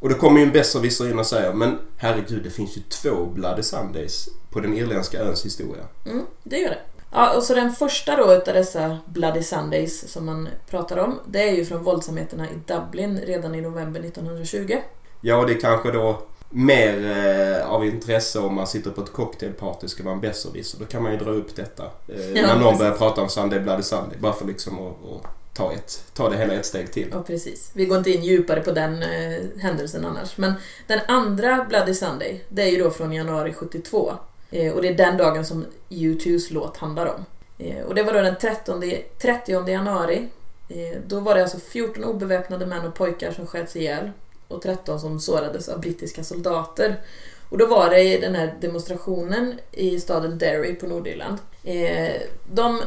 Och 0.00 0.08
då 0.08 0.14
kommer 0.14 0.40
ju 0.40 0.46
en 0.46 0.52
besserwisser 0.52 1.10
in 1.10 1.18
och 1.18 1.26
säger 1.26 1.52
men 1.52 1.78
herregud 1.96 2.42
det 2.42 2.50
finns 2.50 2.76
ju 2.76 2.80
två 2.80 3.26
Bloody 3.26 3.62
Sundays 3.62 4.28
på 4.50 4.60
den 4.60 4.76
irländska 4.76 5.18
öns 5.18 5.46
historia. 5.46 5.84
Mm, 6.06 6.26
det 6.42 6.58
gör 6.58 6.68
det. 6.68 6.80
Ja, 7.12 7.36
och 7.36 7.42
så 7.42 7.54
den 7.54 7.72
första 7.72 8.16
då 8.16 8.32
utav 8.34 8.54
dessa 8.54 8.98
Bloody 9.06 9.42
Sundays 9.42 10.12
som 10.12 10.26
man 10.26 10.48
pratar 10.70 10.96
om, 10.96 11.20
det 11.26 11.48
är 11.48 11.52
ju 11.54 11.64
från 11.64 11.82
våldsamheterna 11.82 12.46
i 12.50 12.72
Dublin 12.72 13.20
redan 13.26 13.54
i 13.54 13.60
november 13.60 14.00
1920. 14.00 14.76
Ja 15.20 15.36
och 15.36 15.46
det 15.46 15.52
är 15.52 15.60
kanske 15.60 15.90
då 15.92 16.22
mer 16.50 17.16
eh, 17.58 17.70
av 17.70 17.86
intresse 17.86 18.38
om 18.38 18.54
man 18.54 18.66
sitter 18.66 18.90
på 18.90 19.00
ett 19.02 19.12
cocktailparty 19.12 19.88
ska 19.88 20.02
vara 20.02 20.14
en 20.14 20.20
besserwisser. 20.20 20.78
Då 20.78 20.84
kan 20.84 21.02
man 21.02 21.12
ju 21.12 21.18
dra 21.18 21.30
upp 21.30 21.56
detta. 21.56 21.84
Eh, 21.84 22.30
Ja, 22.30 22.42
när 22.42 22.54
någon 22.54 22.62
precis. 22.62 22.78
börjar 22.78 22.92
prata 22.94 23.22
om 23.22 23.28
Sunday 23.28 23.60
Bloody 23.60 23.82
Sunday. 23.82 24.18
Bara 24.18 24.32
för 24.32 24.46
liksom 24.46 24.78
att, 24.78 25.22
ta, 25.54 25.72
ett, 25.72 26.04
ta 26.14 26.28
det 26.28 26.36
hela 26.36 26.54
ett 26.54 26.66
steg 26.66 26.92
till. 26.92 27.08
Ja, 27.12 27.22
precis. 27.22 27.70
Vi 27.74 27.86
går 27.86 27.98
inte 27.98 28.10
in 28.10 28.24
djupare 28.24 28.60
på 28.60 28.72
den 28.72 29.02
eh, 29.02 29.38
händelsen 29.58 30.04
annars. 30.04 30.36
Men 30.36 30.52
den 30.86 31.00
andra 31.08 31.66
Bloody 31.68 31.94
Sunday, 31.94 32.44
det 32.48 32.62
är 32.62 32.68
ju 32.70 32.82
då 32.84 32.90
från 32.90 33.12
januari 33.12 33.52
72. 33.52 34.12
Eh, 34.50 34.72
och 34.72 34.82
det 34.82 34.88
är 34.88 34.94
den 34.94 35.16
dagen 35.16 35.44
som 35.44 35.66
U2s 35.88 36.52
låt 36.52 36.76
handlar 36.76 37.06
om. 37.06 37.24
Eh, 37.58 37.84
och 37.84 37.94
det 37.94 38.02
var 38.02 38.12
då 38.12 38.20
den 38.20 38.36
13, 38.36 38.82
30 39.22 39.68
januari. 39.68 40.28
Eh, 40.68 40.98
då 41.06 41.20
var 41.20 41.34
det 41.34 41.42
alltså 41.42 41.58
14 41.58 42.04
obeväpnade 42.04 42.66
män 42.66 42.86
och 42.86 42.94
pojkar 42.94 43.32
som 43.32 43.46
sköts 43.46 43.76
ihjäl 43.76 44.10
och 44.48 44.62
13 44.62 45.00
som 45.00 45.20
sårades 45.20 45.68
av 45.68 45.80
brittiska 45.80 46.24
soldater. 46.24 47.00
Och 47.48 47.58
då 47.58 47.66
var 47.66 47.90
det 47.90 48.02
i 48.02 48.20
den 48.20 48.34
här 48.34 48.54
demonstrationen 48.60 49.60
i 49.72 50.00
staden 50.00 50.38
Derry 50.38 50.74
på 50.74 50.86
Nordirland. 50.86 51.38
Eh, 51.64 52.22
de 52.52 52.80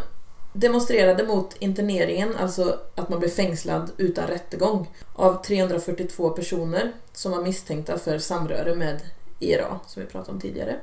demonstrerade 0.53 1.27
mot 1.27 1.55
interneringen, 1.59 2.35
alltså 2.35 2.79
att 2.95 3.09
man 3.09 3.19
blev 3.19 3.29
fängslad 3.29 3.91
utan 3.97 4.27
rättegång, 4.27 4.89
av 5.13 5.43
342 5.43 6.29
personer 6.29 6.91
som 7.13 7.31
var 7.31 7.41
misstänkta 7.41 7.97
för 7.97 8.17
samröre 8.17 8.75
med 8.75 9.01
IRA, 9.39 9.79
som 9.87 10.03
vi 10.03 10.09
pratade 10.09 10.31
om 10.31 10.41
tidigare. 10.41 10.79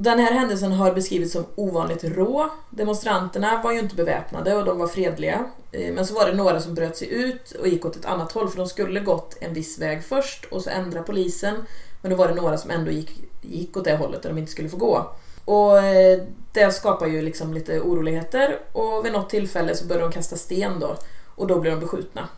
Den 0.00 0.18
här 0.18 0.32
händelsen 0.32 0.72
har 0.72 0.92
beskrivits 0.92 1.32
som 1.32 1.46
ovanligt 1.54 2.04
rå. 2.04 2.50
Demonstranterna 2.70 3.60
var 3.64 3.72
ju 3.72 3.78
inte 3.78 3.94
beväpnade 3.94 4.56
och 4.56 4.64
de 4.64 4.78
var 4.78 4.86
fredliga. 4.86 5.44
Eh, 5.72 5.94
men 5.94 6.06
så 6.06 6.14
var 6.14 6.26
det 6.26 6.34
några 6.34 6.60
som 6.60 6.74
bröt 6.74 6.96
sig 6.96 7.08
ut 7.12 7.50
och 7.50 7.68
gick 7.68 7.84
åt 7.84 7.96
ett 7.96 8.04
annat 8.04 8.32
håll 8.32 8.48
för 8.48 8.56
de 8.56 8.66
skulle 8.66 9.00
gått 9.00 9.36
en 9.40 9.54
viss 9.54 9.78
väg 9.78 10.04
först 10.04 10.44
och 10.44 10.62
så 10.62 10.70
ändrade 10.70 11.06
polisen. 11.06 11.54
Men 12.02 12.10
då 12.10 12.16
var 12.16 12.28
det 12.28 12.34
några 12.34 12.58
som 12.58 12.70
ändå 12.70 12.90
gick, 12.90 13.10
gick 13.42 13.76
åt 13.76 13.84
det 13.84 13.96
hållet 13.96 14.22
där 14.22 14.30
de 14.30 14.38
inte 14.38 14.52
skulle 14.52 14.68
få 14.68 14.76
gå. 14.76 15.10
Och 15.44 15.78
eh, 15.78 16.22
det 16.52 16.72
skapar 16.72 17.06
ju 17.06 17.22
liksom 17.22 17.54
lite 17.54 17.80
oroligheter 17.80 18.58
och 18.72 19.04
vid 19.04 19.12
något 19.12 19.30
tillfälle 19.30 19.76
så 19.76 19.84
började 19.84 20.06
de 20.06 20.12
kasta 20.12 20.36
sten 20.36 20.80
då 20.80 20.96
och 21.34 21.46
då 21.46 21.60
blev 21.60 21.72
de 21.72 21.80
beskjutna. 21.80 22.28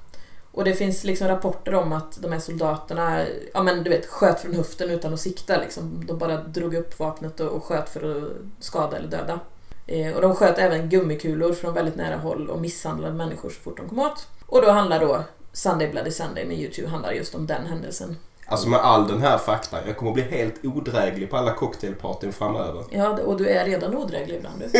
Och 0.52 0.64
det 0.64 0.74
finns 0.74 1.04
liksom 1.04 1.28
rapporter 1.28 1.74
om 1.74 1.92
att 1.92 2.22
de 2.22 2.32
här 2.32 2.38
soldaterna 2.38 3.24
ja, 3.54 3.62
men 3.62 3.82
du 3.82 3.90
vet, 3.90 4.06
sköt 4.06 4.40
från 4.40 4.54
höften 4.54 4.90
utan 4.90 5.14
att 5.14 5.20
sikta. 5.20 5.58
Liksom. 5.58 6.06
De 6.06 6.18
bara 6.18 6.36
drog 6.36 6.74
upp 6.74 6.98
vapnet 6.98 7.40
och, 7.40 7.64
sköt 7.64 7.88
för 7.88 8.16
att 8.16 8.32
skada 8.64 8.96
eller 8.96 9.08
döda. 9.08 9.40
Eh, 9.86 10.14
och 10.14 10.22
de 10.22 10.34
sköt 10.34 10.58
även 10.58 10.88
gummikulor 10.88 11.52
från 11.52 11.74
väldigt 11.74 11.96
nära 11.96 12.16
håll 12.16 12.50
och 12.50 12.60
misshandlade 12.60 13.14
människor 13.14 13.50
så 13.50 13.60
fort 13.60 13.76
de 13.76 13.88
kom 13.88 13.98
åt. 13.98 14.28
Och 14.46 14.62
då 14.62 14.70
handlar 14.70 15.00
då 15.00 15.24
Sunday 15.52 15.90
Bloody 15.90 16.10
Sunday 16.10 16.44
med 16.44 16.58
YouTube 16.58 16.88
handlar 16.88 17.12
just 17.12 17.34
om 17.34 17.46
den 17.46 17.66
händelsen. 17.66 18.16
Alltså 18.46 18.68
med 18.68 18.80
all 18.80 19.08
den 19.08 19.20
här 19.20 19.38
fakta, 19.38 19.86
jag 19.86 19.96
kommer 19.96 20.12
bli 20.12 20.22
helt 20.22 20.64
odräglig 20.64 21.30
på 21.30 21.36
alla 21.36 21.54
cocktailpartyn 21.54 22.32
framöver. 22.32 22.84
Ja, 22.90 23.18
och 23.24 23.36
du 23.36 23.48
är 23.48 23.64
redan 23.64 23.96
odräglig 23.96 24.36
ibland 24.36 24.62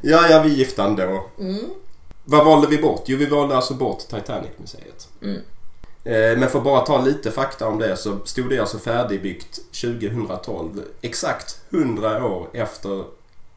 ja, 0.00 0.28
ja, 0.30 0.42
vi 0.42 0.50
är 0.50 0.56
gifta 0.56 0.84
ändå. 0.84 1.24
Mm. 1.38 1.70
Vad 2.24 2.44
valde 2.44 2.66
vi 2.66 2.78
bort? 2.78 3.02
Jo, 3.06 3.18
vi 3.18 3.26
valde 3.26 3.56
alltså 3.56 3.74
bort 3.74 3.98
Titanic-museet. 3.98 5.08
Mm. 5.22 5.40
Eh, 6.04 6.38
men 6.38 6.48
för 6.48 6.58
att 6.58 6.64
bara 6.64 6.80
ta 6.80 7.02
lite 7.02 7.30
fakta 7.30 7.68
om 7.68 7.78
det 7.78 7.96
så 7.96 8.18
stod 8.24 8.50
det 8.50 8.58
alltså 8.58 8.78
färdigbyggt 8.78 9.60
2012. 9.80 10.82
Exakt 11.00 11.60
100 11.70 12.26
år 12.26 12.48
efter 12.52 13.04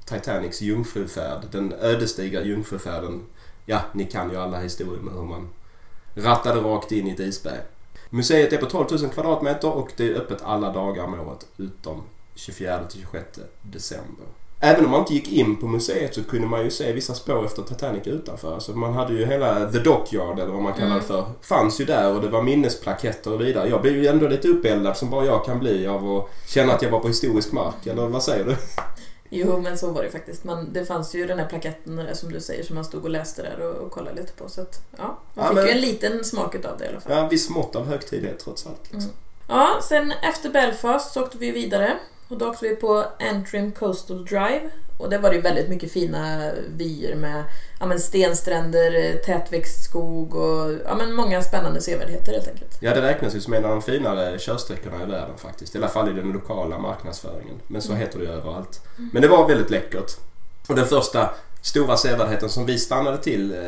Titanics 0.05 0.61
jungfrufärd. 0.61 1.39
Den 1.51 1.73
ödesdigra 1.81 2.41
jungfrufärden. 2.41 3.21
Ja, 3.65 3.81
ni 3.93 4.05
kan 4.05 4.31
ju 4.31 4.37
alla 4.37 4.59
historier 4.59 5.01
med 5.01 5.13
hur 5.13 5.23
man 5.23 5.49
rattade 6.15 6.59
rakt 6.59 6.91
in 6.91 7.07
i 7.07 7.11
ett 7.11 7.19
isberg. 7.19 7.59
Museet 8.09 8.53
är 8.53 8.57
på 8.57 8.65
12 8.65 8.87
000 8.91 9.09
kvadratmeter 9.09 9.71
och 9.71 9.91
det 9.97 10.11
är 10.11 10.15
öppet 10.15 10.41
alla 10.43 10.73
dagar 10.73 11.03
om 11.03 11.19
året 11.19 11.47
utom 11.57 12.03
24 12.35 12.79
26 12.89 13.39
december. 13.61 14.25
Även 14.59 14.85
om 14.85 14.91
man 14.91 14.99
inte 14.99 15.13
gick 15.13 15.31
in 15.31 15.55
på 15.55 15.67
museet 15.67 16.15
så 16.15 16.23
kunde 16.23 16.47
man 16.47 16.63
ju 16.63 16.71
se 16.71 16.91
vissa 16.91 17.13
spår 17.13 17.45
efter 17.45 17.61
Titanic 17.61 18.07
utanför. 18.07 18.53
Alltså 18.53 18.71
man 18.71 18.93
hade 18.93 19.13
ju 19.13 19.25
hela 19.25 19.71
The 19.71 19.79
Dockyard 19.79 20.39
eller 20.39 20.51
vad 20.51 20.61
man 20.61 20.73
kallar 20.73 20.87
det 20.87 20.93
mm. 20.93 21.07
för. 21.07 21.25
Fanns 21.41 21.81
ju 21.81 21.85
där 21.85 22.15
och 22.15 22.21
det 22.21 22.29
var 22.29 22.41
minnesplaketter 22.41 23.33
och 23.33 23.41
vidare. 23.41 23.69
Jag 23.69 23.81
blev 23.81 23.95
ju 23.95 24.07
ändå 24.07 24.27
lite 24.27 24.47
uppeldad 24.47 24.97
som 24.97 25.09
bara 25.09 25.25
jag 25.25 25.45
kan 25.45 25.59
bli 25.59 25.87
av 25.87 26.17
att 26.17 26.49
känna 26.49 26.73
att 26.73 26.81
jag 26.81 26.89
var 26.89 26.99
på 26.99 27.07
historisk 27.07 27.51
mark. 27.51 27.87
Eller 27.87 28.07
vad 28.07 28.23
säger 28.23 28.45
du? 28.45 28.55
Jo 29.29 29.59
men 29.59 29.77
så 29.77 29.91
var 29.91 30.03
det 30.03 30.09
faktiskt. 30.09 30.43
Man, 30.43 30.73
det 30.73 30.85
fanns 30.85 31.15
ju 31.15 31.27
den 31.27 31.39
här 31.39 31.47
plaketten 31.47 32.07
som 32.13 32.31
du 32.31 32.39
säger 32.39 32.63
som 32.63 32.75
man 32.75 32.85
stod 32.85 33.03
och 33.03 33.09
läste 33.09 33.41
där 33.41 33.65
och, 33.65 33.75
och 33.75 33.91
kollade 33.91 34.21
lite 34.21 34.33
på. 34.33 34.49
Så 34.49 34.61
att, 34.61 34.81
ja, 34.97 35.19
man 35.33 35.45
ja, 35.45 35.47
fick 35.47 35.55
men, 35.55 35.65
ju 35.65 35.71
en 35.71 35.81
liten 35.81 36.23
smak 36.23 36.55
av 36.55 36.77
det 36.77 36.85
i 36.85 36.87
alla 36.87 36.99
fall. 36.99 37.11
Ja, 37.17 37.27
viss 37.27 37.49
mått 37.49 37.75
av 37.75 37.85
högtidlighet 37.85 38.39
trots 38.39 38.67
allt. 38.67 38.81
Liksom. 38.83 39.11
Mm. 39.11 39.13
Ja, 39.47 39.79
sen 39.83 40.11
efter 40.11 40.49
Belfast 40.49 41.13
så 41.13 41.23
åkte 41.23 41.37
vi 41.37 41.51
vidare. 41.51 41.97
Och 42.27 42.37
då 42.37 42.49
åkte 42.49 42.67
vi 42.67 42.75
på 42.75 43.05
Antrim 43.19 43.71
Coastal 43.71 44.25
Drive. 44.25 44.69
Och 44.97 45.09
där 45.09 45.19
var 45.19 45.31
det 45.31 45.41
väldigt 45.41 45.69
mycket 45.69 45.91
fina 45.91 46.51
vyer 46.67 47.15
med 47.15 47.43
ja, 47.79 47.85
men 47.85 47.99
stenstränder, 47.99 49.17
tätväxt 49.17 49.83
skog 49.83 50.35
och 50.35 50.71
ja, 50.85 50.95
men 50.95 51.13
många 51.13 51.41
spännande 51.41 51.81
sevärdheter 51.81 52.31
helt 52.31 52.47
enkelt. 52.47 52.77
Ja, 52.81 52.93
det 52.93 53.01
räknas 53.01 53.35
ju 53.35 53.39
som 53.41 53.53
en 53.53 53.65
av 53.65 53.71
de 53.71 53.81
finare 53.81 54.39
körsträckorna 54.39 55.03
i 55.03 55.05
världen 55.05 55.37
faktiskt. 55.37 55.75
I 55.75 55.77
alla 55.77 55.87
fall 55.87 56.09
i 56.09 56.13
den 56.13 56.31
lokala 56.31 56.79
marknadsföringen. 56.79 57.55
Men 57.67 57.81
så 57.81 57.89
mm. 57.89 58.01
heter 58.01 58.19
det 58.19 58.25
ju 58.25 58.31
överallt. 58.31 58.81
Mm. 58.97 59.09
Men 59.13 59.21
det 59.21 59.27
var 59.27 59.47
väldigt 59.47 59.69
läckert. 59.69 60.11
Och 60.67 60.75
den 60.75 60.85
första 60.85 61.29
stora 61.61 61.97
sevärdheten 61.97 62.49
som 62.49 62.65
vi 62.65 62.77
stannade 62.79 63.17
till 63.17 63.51
eh, 63.51 63.59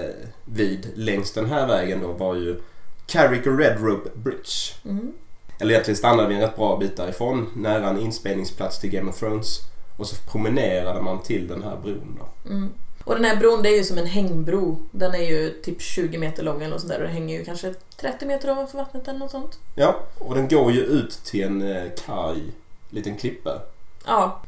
vid 0.45 0.91
längs 0.95 1.31
den 1.31 1.45
här 1.45 1.67
vägen 1.67 2.01
då 2.01 2.07
var 2.07 2.35
ju 2.35 2.61
Carrick 3.07 3.47
Red 3.47 3.77
Rope 3.79 4.09
Bridge. 4.13 4.73
Mm. 4.85 5.13
Eller 5.59 5.71
egentligen 5.71 5.97
stannade 5.97 6.27
vi 6.29 6.35
en 6.35 6.41
rätt 6.41 6.55
bra 6.55 6.77
bit 6.77 6.97
därifrån, 6.97 7.49
nära 7.55 7.89
en 7.89 7.99
inspelningsplats 7.99 8.79
till 8.79 8.89
Game 8.89 9.09
of 9.09 9.19
Thrones. 9.19 9.59
Och 9.97 10.07
så 10.07 10.15
promenerade 10.31 11.01
man 11.01 11.23
till 11.23 11.47
den 11.47 11.63
här 11.63 11.77
bron 11.83 12.19
då. 12.19 12.49
Mm. 12.49 12.69
Och 13.03 13.15
den 13.15 13.25
här 13.25 13.35
bron 13.35 13.63
det 13.63 13.69
är 13.69 13.77
ju 13.77 13.83
som 13.83 13.97
en 13.97 14.05
hängbro. 14.05 14.79
Den 14.91 15.15
är 15.15 15.29
ju 15.29 15.49
typ 15.49 15.81
20 15.81 16.17
meter 16.17 16.43
lång 16.43 16.61
eller 16.61 16.69
något 16.69 16.81
sånt 16.81 16.93
där 16.93 16.99
och 16.99 17.07
det 17.07 17.13
hänger 17.13 17.37
ju 17.39 17.45
kanske 17.45 17.73
30 17.97 18.25
meter 18.25 18.51
ovanför 18.51 18.77
vattnet 18.77 19.07
eller 19.07 19.19
något 19.19 19.31
sånt. 19.31 19.59
Ja, 19.75 19.99
och 20.19 20.35
den 20.35 20.47
går 20.47 20.71
ju 20.71 20.81
ut 20.81 21.11
till 21.23 21.43
en 21.43 21.61
eh, 21.61 21.83
kaj, 22.05 22.43
liten 22.89 23.17
klippa. 23.17 23.61
Ja. 24.05 24.41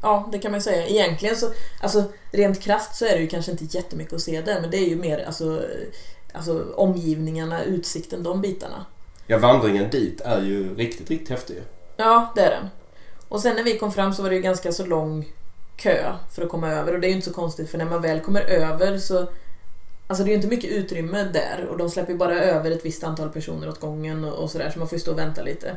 Ja, 0.00 0.28
det 0.32 0.38
kan 0.38 0.50
man 0.50 0.58
ju 0.58 0.62
säga. 0.62 0.86
Egentligen 0.86 1.36
så, 1.36 1.46
alltså 1.80 2.04
rent 2.32 2.60
krasst 2.60 2.94
så 2.94 3.04
är 3.04 3.12
det 3.12 3.20
ju 3.20 3.28
kanske 3.28 3.52
inte 3.52 3.64
jättemycket 3.64 4.14
att 4.14 4.20
se 4.20 4.40
där 4.40 4.60
men 4.60 4.70
det 4.70 4.76
är 4.76 4.88
ju 4.88 4.96
mer 4.96 5.24
alltså, 5.26 5.62
alltså 6.32 6.66
omgivningarna, 6.74 7.64
utsikten, 7.64 8.22
de 8.22 8.40
bitarna. 8.40 8.86
Ja, 9.30 9.38
vandringen 9.38 9.90
dit 9.90 10.20
är 10.20 10.42
ju 10.42 10.74
riktigt, 10.74 11.10
riktigt 11.10 11.28
häftig. 11.28 11.62
Ja, 11.96 12.32
det 12.34 12.40
är 12.40 12.50
den. 12.50 12.68
Och 13.28 13.40
sen 13.40 13.56
när 13.56 13.62
vi 13.62 13.78
kom 13.78 13.92
fram 13.92 14.12
så 14.12 14.22
var 14.22 14.30
det 14.30 14.36
ju 14.36 14.42
ganska 14.42 14.72
så 14.72 14.86
lång 14.86 15.32
kö 15.76 16.12
för 16.34 16.42
att 16.42 16.48
komma 16.48 16.68
över 16.68 16.94
och 16.94 17.00
det 17.00 17.06
är 17.06 17.08
ju 17.08 17.14
inte 17.14 17.28
så 17.28 17.34
konstigt 17.34 17.70
för 17.70 17.78
när 17.78 17.84
man 17.84 18.02
väl 18.02 18.20
kommer 18.20 18.40
över 18.40 18.98
så 18.98 19.26
Alltså 20.06 20.24
det 20.24 20.28
är 20.28 20.32
ju 20.32 20.36
inte 20.36 20.48
mycket 20.48 20.70
utrymme 20.70 21.24
där 21.24 21.66
och 21.70 21.78
de 21.78 21.90
släpper 21.90 22.12
ju 22.12 22.18
bara 22.18 22.40
över 22.40 22.70
ett 22.70 22.84
visst 22.84 23.04
antal 23.04 23.28
personer 23.28 23.68
åt 23.68 23.80
gången 23.80 24.24
och 24.24 24.50
sådär 24.50 24.70
så 24.70 24.78
man 24.78 24.88
får 24.88 24.96
ju 24.96 25.00
stå 25.00 25.10
och 25.10 25.18
vänta 25.18 25.42
lite. 25.42 25.76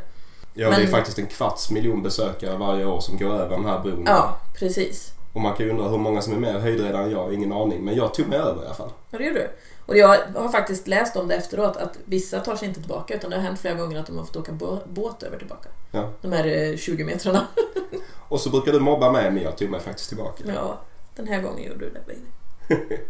Ja, 0.54 0.70
Men... 0.70 0.80
det 0.80 0.86
är 0.86 0.92
faktiskt 0.92 1.20
en 1.20 1.28
kvarts 1.28 1.72
miljon 1.72 2.04
besökare 2.04 2.58
varje 2.58 2.86
år 2.86 3.00
som 3.00 3.18
går 3.18 3.34
över 3.34 3.58
den 3.58 3.66
här 3.66 3.80
bron. 3.80 4.04
Ja, 4.06 4.40
precis. 4.56 5.12
Och 5.34 5.42
man 5.42 5.56
kan 5.56 5.66
ju 5.66 5.72
undra 5.72 5.88
hur 5.88 5.98
många 5.98 6.22
som 6.22 6.34
är 6.34 6.38
mer 6.38 6.60
höjdräddare 6.60 7.04
än 7.04 7.12
jag, 7.12 7.34
ingen 7.34 7.54
aning. 7.54 7.86
Men 7.86 7.96
jag 7.96 8.14
tog 8.14 8.28
mig 8.28 8.40
över 8.40 8.64
i 8.64 8.66
alla 8.66 8.76
fall. 8.76 8.92
Ja, 9.12 9.18
det 9.18 9.24
gjorde 9.24 9.40
du. 9.40 9.50
Och 9.86 9.98
jag 9.98 10.18
har 10.36 10.50
faktiskt 10.50 10.88
läst 10.88 11.16
om 11.16 11.28
det 11.28 11.36
efteråt 11.36 11.78
att 11.78 11.98
vissa 12.06 12.40
tar 12.40 12.56
sig 12.56 12.68
inte 12.68 12.80
tillbaka 12.80 13.16
utan 13.16 13.30
det 13.30 13.36
har 13.36 13.44
hänt 13.44 13.60
flera 13.60 13.76
gånger 13.76 14.00
att 14.00 14.08
de 14.08 14.18
har 14.18 14.26
fått 14.26 14.36
åka 14.36 14.52
båt 14.86 15.24
över 15.24 15.38
tillbaka. 15.38 15.70
Ja. 15.92 16.10
De 16.22 16.32
här 16.32 16.78
20 16.78 17.02
eh, 17.02 17.06
metrarna. 17.06 17.48
Och 18.28 18.40
så 18.40 18.50
brukar 18.50 18.72
du 18.72 18.80
mobba 18.80 19.12
mig 19.12 19.32
men 19.32 19.44
jag 19.44 19.58
tog 19.58 19.70
mig 19.70 19.80
faktiskt 19.80 20.10
tillbaka. 20.10 20.44
Ja, 20.48 20.82
den 21.16 21.28
här 21.28 21.42
gången 21.42 21.64
gjorde 21.64 21.86
du 21.86 21.90
det 21.90 22.06
baby. 22.08 22.98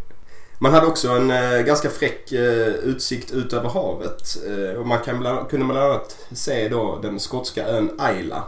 Man 0.60 0.74
hade 0.74 0.88
också 0.88 1.10
en 1.10 1.32
eh, 1.32 1.62
ganska 1.62 1.90
fräck 1.90 2.32
eh, 2.32 2.68
utsikt 2.68 3.32
ut 3.32 3.54
över 3.54 3.70
havet. 3.70 4.38
Eh, 4.48 4.80
och 4.80 4.88
man 4.88 5.00
kan 5.00 5.20
bland, 5.20 5.50
kunde 5.50 5.66
bland 5.66 5.80
annat 5.80 6.18
se 6.32 6.70
då 6.70 7.00
den 7.02 7.20
skotska 7.20 7.68
ön 7.68 7.96
Ayla. 8.00 8.44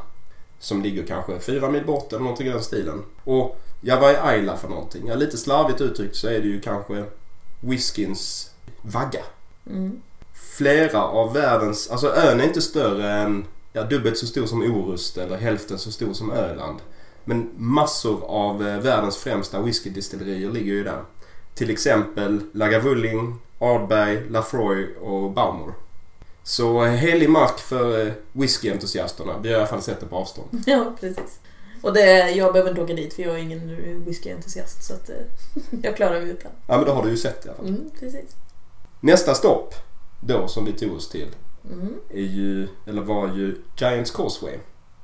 Som 0.60 0.82
ligger 0.82 1.06
kanske 1.08 1.40
fyra 1.40 1.70
mil 1.70 1.86
bort 1.86 2.14
eller 2.14 2.24
någonting 2.24 2.48
i 2.48 2.50
den 2.50 2.64
stilen. 2.64 3.04
Och 3.24 3.60
ja, 3.86 4.00
vad 4.00 4.12
är 4.12 4.28
Ayla 4.28 4.58
för 4.58 4.70
någonting? 4.70 5.08
Ja, 5.08 5.16
lite 5.16 5.38
slarvigt 5.38 5.82
uttryckt 5.82 6.16
så 6.16 6.28
är 6.28 6.40
det 6.40 6.48
ju 6.48 6.62
kanske 6.62 7.04
whiskyns 7.60 8.52
vagga. 8.82 9.24
Mm. 9.70 10.02
Flera 10.34 11.04
av 11.04 11.34
världens, 11.34 11.90
alltså 11.90 12.08
ön 12.16 12.40
är 12.40 12.44
inte 12.44 12.62
större 12.62 13.12
än 13.12 13.46
ja, 13.74 13.84
dubbelt 13.84 14.18
så 14.18 14.28
stor 14.28 14.46
som 14.46 14.62
Orust 14.62 15.18
eller 15.18 15.38
hälften 15.38 15.80
så 15.80 15.92
stor 15.92 16.14
som 16.14 16.32
Öland. 16.32 16.80
Men 17.24 17.50
massor 17.58 18.26
av 18.26 18.68
eh, 18.68 18.80
världens 18.80 19.18
främsta 19.18 19.62
whiskydistillerier 19.62 20.52
ligger 20.52 20.74
ju 20.74 20.84
där. 20.84 21.02
Till 21.54 21.70
exempel 21.70 22.42
Lagavulin, 22.54 23.36
Ardbeg, 23.60 24.32
Lafroy 24.32 24.96
och 24.96 25.32
Baumor. 25.32 25.74
Så 26.44 26.84
eh, 26.86 26.92
helig 26.92 27.30
mark 27.30 27.60
för 27.60 28.08
eh, 28.08 28.14
whiskyentusiasterna. 28.32 29.34
Vi 29.42 29.50
har 29.50 29.56
i 29.56 29.60
alla 29.60 29.68
fall 29.68 29.82
sett 29.82 30.00
det 30.00 30.06
på 30.06 30.16
avstånd. 30.16 30.48
Ja, 30.66 30.94
precis. 31.00 31.40
Och 31.86 31.94
det, 31.94 32.32
jag 32.32 32.54
behöver 32.54 32.70
inte 32.70 32.82
åka 32.82 32.94
dit 32.94 33.14
för 33.14 33.24
jag 33.24 33.34
är 33.34 33.38
ingen 33.38 34.04
whiskyentusiast 34.06 34.84
så 34.84 34.94
att 34.94 35.10
jag 35.84 35.96
klarar 35.96 36.22
mig 36.22 36.30
utan. 36.30 36.52
Ja 36.68 36.78
men 36.78 36.86
då 36.86 36.92
har 36.92 37.04
du 37.04 37.10
ju 37.10 37.18
sett 37.18 37.46
i 37.46 37.50
alla 37.50 37.58
fall. 37.58 37.68
Mm, 37.68 37.90
precis. 38.00 38.36
Nästa 39.00 39.36
stopp 39.36 39.76
då 40.22 40.48
som 40.48 40.66
vi 40.66 40.72
tog 40.72 40.94
oss 40.94 41.10
till 41.10 41.28
mm. 41.72 41.94
är 42.10 42.22
ju, 42.22 42.68
eller 42.88 43.02
var 43.02 43.28
ju 43.28 43.56
Giants 43.78 44.12
Causeway. 44.12 44.56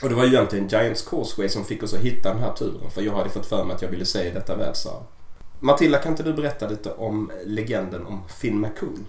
Och 0.03 0.09
det 0.09 0.15
var 0.15 0.23
ju 0.23 0.29
egentligen 0.29 0.67
Giants 0.67 1.01
Causeway 1.01 1.49
som 1.49 1.65
fick 1.65 1.83
oss 1.83 1.93
att 1.93 1.99
hitta 1.99 2.33
den 2.33 2.43
här 2.43 2.53
turen 2.53 2.91
för 2.91 3.01
jag 3.01 3.13
hade 3.13 3.29
fått 3.29 3.45
för 3.45 3.63
mig 3.63 3.75
att 3.75 3.81
jag 3.81 3.89
ville 3.89 4.05
se 4.05 4.29
detta 4.29 4.55
världsarv. 4.55 5.03
Matilda, 5.59 5.97
kan 5.97 6.11
inte 6.11 6.23
du 6.23 6.33
berätta 6.33 6.69
lite 6.69 6.91
om 6.91 7.31
legenden 7.45 8.05
om 8.05 8.21
Finn 8.27 8.61
McCool? 8.61 8.99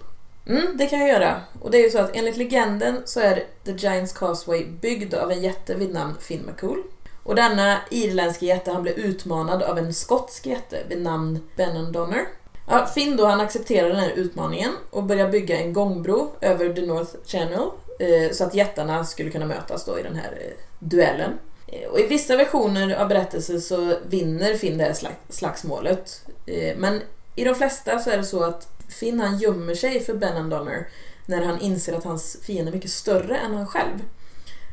Mm, 0.45 0.77
det 0.77 0.85
kan 0.85 0.99
jag 0.99 1.09
göra. 1.09 1.41
Och 1.61 1.71
det 1.71 1.77
är 1.77 1.83
ju 1.83 1.89
så 1.89 1.99
att 1.99 2.15
enligt 2.15 2.37
legenden 2.37 3.01
så 3.05 3.19
är 3.19 3.43
The 3.63 3.71
Giants 3.71 4.13
Causeway 4.13 4.65
byggd 4.65 5.13
av 5.13 5.31
en 5.31 5.41
jätte 5.41 5.75
vid 5.75 5.93
namn 5.93 6.15
Finn 6.19 6.45
McCool. 6.45 6.83
Och 7.23 7.35
denna 7.35 7.77
irländska 7.89 8.45
jätte 8.45 8.71
han 8.71 8.81
blev 8.83 8.93
utmanad 8.99 9.63
av 9.63 9.77
en 9.77 9.93
skotsk 9.93 10.45
jätte 10.45 10.83
vid 10.89 11.01
namn 11.01 11.39
Bennon 11.55 11.91
Donner. 11.91 12.25
Ja, 12.69 12.85
Finn 12.85 13.17
då 13.17 13.25
han 13.25 13.39
accepterar 13.41 13.87
den 13.89 13.99
här 13.99 14.09
utmaningen 14.15 14.71
och 14.89 15.03
börjar 15.03 15.29
bygga 15.29 15.57
en 15.59 15.73
gångbro 15.73 16.31
över 16.41 16.73
the 16.73 16.81
North 16.85 17.11
Channel 17.25 17.69
eh, 17.99 18.31
så 18.31 18.43
att 18.43 18.53
jättarna 18.55 19.05
skulle 19.05 19.29
kunna 19.29 19.45
mötas 19.45 19.85
då 19.85 19.99
i 19.99 20.03
den 20.03 20.15
här 20.15 20.31
eh, 20.41 20.53
duellen. 20.79 21.31
Eh, 21.67 21.89
Och 21.89 21.99
I 21.99 22.07
vissa 22.07 22.35
versioner 22.35 22.95
av 22.95 23.07
berättelsen 23.07 23.61
så 23.61 23.93
vinner 24.07 24.53
Finn 24.53 24.77
det 24.77 24.83
här 24.83 24.93
slag- 24.93 25.19
slagsmålet. 25.29 26.21
Eh, 26.45 26.77
men 26.77 27.01
i 27.35 27.43
de 27.43 27.55
flesta 27.55 27.99
så 27.99 28.09
är 28.09 28.17
det 28.17 28.23
så 28.23 28.43
att 28.43 28.67
Finn 28.89 29.19
han 29.19 29.37
gömmer 29.37 29.75
sig 29.75 29.99
för 29.99 30.13
Ben 30.13 30.49
Donner 30.49 30.87
när 31.25 31.41
han 31.41 31.59
inser 31.59 31.93
att 31.93 32.03
hans 32.03 32.37
fiende 32.43 32.71
är 32.71 32.73
mycket 32.73 32.91
större 32.91 33.37
än 33.37 33.53
han 33.53 33.67
själv. 33.67 33.99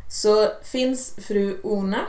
Så 0.08 0.48
Finns 0.62 1.14
fru 1.18 1.60
Ona, 1.62 2.00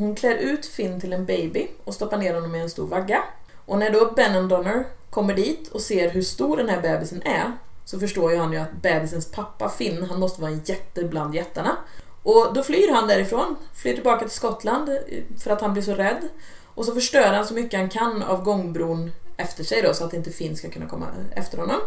hon 0.00 0.14
klär 0.14 0.34
ut 0.34 0.66
Finn 0.66 1.00
till 1.00 1.12
en 1.12 1.26
baby 1.26 1.68
och 1.84 1.94
stoppar 1.94 2.18
ner 2.18 2.34
honom 2.34 2.54
i 2.54 2.60
en 2.60 2.70
stor 2.70 2.86
vagga. 2.86 3.22
Och 3.66 3.78
när 3.78 3.90
då 3.90 4.12
Ben 4.16 4.48
Donner 4.48 4.84
kommer 5.10 5.34
dit 5.34 5.68
och 5.68 5.80
ser 5.80 6.10
hur 6.10 6.22
stor 6.22 6.56
den 6.56 6.68
här 6.68 6.80
bebisen 6.80 7.22
är 7.22 7.52
så 7.84 8.00
förstår 8.00 8.32
ju 8.32 8.38
han 8.38 8.52
ju 8.52 8.58
att 8.58 8.72
bebisens 8.82 9.30
pappa 9.30 9.68
Finn, 9.68 10.02
han 10.02 10.20
måste 10.20 10.40
vara 10.40 10.50
en 10.50 10.62
jätte 10.64 11.04
bland 11.04 11.34
jättarna. 11.34 11.76
Och 12.22 12.54
då 12.54 12.62
flyr 12.62 12.92
han 12.92 13.08
därifrån, 13.08 13.56
flyr 13.74 13.94
tillbaka 13.94 14.24
till 14.24 14.36
Skottland 14.36 14.88
eh, 14.88 14.96
för 15.38 15.50
att 15.50 15.60
han 15.60 15.72
blir 15.72 15.82
så 15.82 15.94
rädd. 15.94 16.28
Och 16.74 16.84
så 16.84 16.94
förstör 16.94 17.32
han 17.32 17.46
så 17.46 17.54
mycket 17.54 17.80
han 17.80 17.88
kan 17.88 18.22
av 18.22 18.44
gångbron 18.44 19.10
efter 19.36 19.64
sig 19.64 19.82
då 19.82 19.94
så 19.94 20.04
att 20.04 20.14
inte 20.14 20.30
Finn 20.30 20.56
ska 20.56 20.70
kunna 20.70 20.86
komma 20.86 21.06
efter 21.34 21.58
honom. 21.58 21.80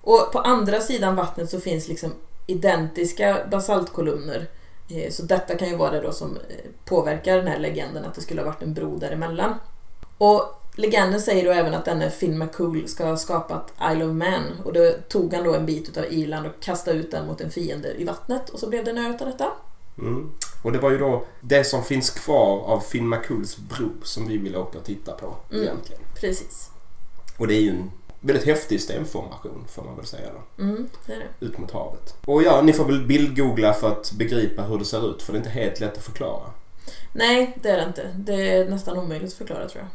Och 0.00 0.32
på 0.32 0.38
andra 0.38 0.80
sidan 0.80 1.16
vattnet 1.16 1.50
så 1.50 1.60
finns 1.60 1.88
liksom 1.88 2.12
identiska 2.46 3.46
basaltkolumner. 3.50 4.48
Eh, 4.88 5.10
Så 5.10 5.22
detta 5.22 5.54
kan 5.56 5.68
ju 5.68 5.76
vara 5.76 5.90
det 5.90 6.00
då 6.00 6.12
som 6.12 6.36
eh, 6.36 6.56
påverkar 6.84 7.36
den 7.36 7.46
här 7.46 7.58
legenden 7.58 8.04
att 8.04 8.14
det 8.14 8.20
skulle 8.20 8.40
ha 8.40 8.46
varit 8.46 8.62
en 8.62 8.74
bro 8.74 8.96
däremellan. 8.98 9.54
Och 10.18 10.60
legenden 10.76 11.20
säger 11.20 11.44
då 11.44 11.50
även 11.50 11.74
att 11.74 11.84
denne 11.84 12.10
Finn 12.10 12.38
McCool 12.38 12.88
ska 12.88 13.04
ha 13.06 13.16
skapat 13.16 13.72
Isle 13.92 14.04
of 14.04 14.12
Man 14.12 14.42
och 14.64 14.72
då 14.72 14.92
tog 15.08 15.34
han 15.34 15.44
då 15.44 15.54
en 15.54 15.66
bit 15.66 15.96
av 15.96 16.04
Irland 16.04 16.46
och 16.46 16.52
kastade 16.62 16.98
ut 16.98 17.10
den 17.10 17.26
mot 17.26 17.40
en 17.40 17.50
fiende 17.50 17.94
i 17.94 18.04
vattnet 18.04 18.48
och 18.50 18.58
så 18.58 18.68
blev 18.68 18.84
det 18.84 18.90
en 18.90 18.98
ö 18.98 19.10
utav 19.14 19.26
detta. 19.28 19.52
Mm. 19.98 20.30
Och 20.64 20.72
det 20.72 20.78
var 20.78 20.90
ju 20.90 20.98
då 20.98 21.24
det 21.40 21.64
som 21.64 21.82
finns 21.84 22.10
kvar 22.10 22.60
av 22.60 22.80
Finn 22.80 23.08
McCools 23.08 23.56
bro 23.56 23.90
som 24.02 24.28
vi 24.28 24.38
vill 24.38 24.56
åka 24.56 24.78
och 24.78 24.84
titta 24.84 25.12
på 25.12 25.34
Mm. 25.50 25.62
egentligen. 25.62 26.02
Precis. 26.20 26.70
Och 27.38 27.46
det 27.46 27.54
är 27.54 27.60
ju 27.60 27.70
en 27.70 27.90
väldigt 28.24 28.46
häftig 28.46 28.80
stenformation 28.80 29.64
får 29.68 29.84
man 29.84 29.96
väl 29.96 30.06
säga 30.06 30.28
då. 30.32 30.62
Mm, 30.62 30.88
det 31.06 31.12
är 31.12 31.18
det. 31.18 31.46
Ut 31.46 31.58
mot 31.58 31.70
havet. 31.70 32.16
Och 32.24 32.42
ja, 32.42 32.62
ni 32.62 32.72
får 32.72 32.84
väl 32.84 33.06
bildgoogla 33.06 33.72
för 33.72 33.88
att 33.88 34.12
begripa 34.12 34.62
hur 34.62 34.78
det 34.78 34.84
ser 34.84 35.10
ut 35.10 35.22
för 35.22 35.32
det 35.32 35.36
är 35.36 35.40
inte 35.40 35.50
helt 35.50 35.80
lätt 35.80 35.96
att 35.96 36.04
förklara. 36.04 36.50
Nej, 37.12 37.58
det 37.62 37.70
är 37.70 37.76
det 37.76 37.84
inte. 37.86 38.14
Det 38.16 38.50
är 38.50 38.68
nästan 38.68 38.98
omöjligt 38.98 39.28
att 39.28 39.38
förklara 39.38 39.68
tror 39.68 39.84
jag. 39.84 39.90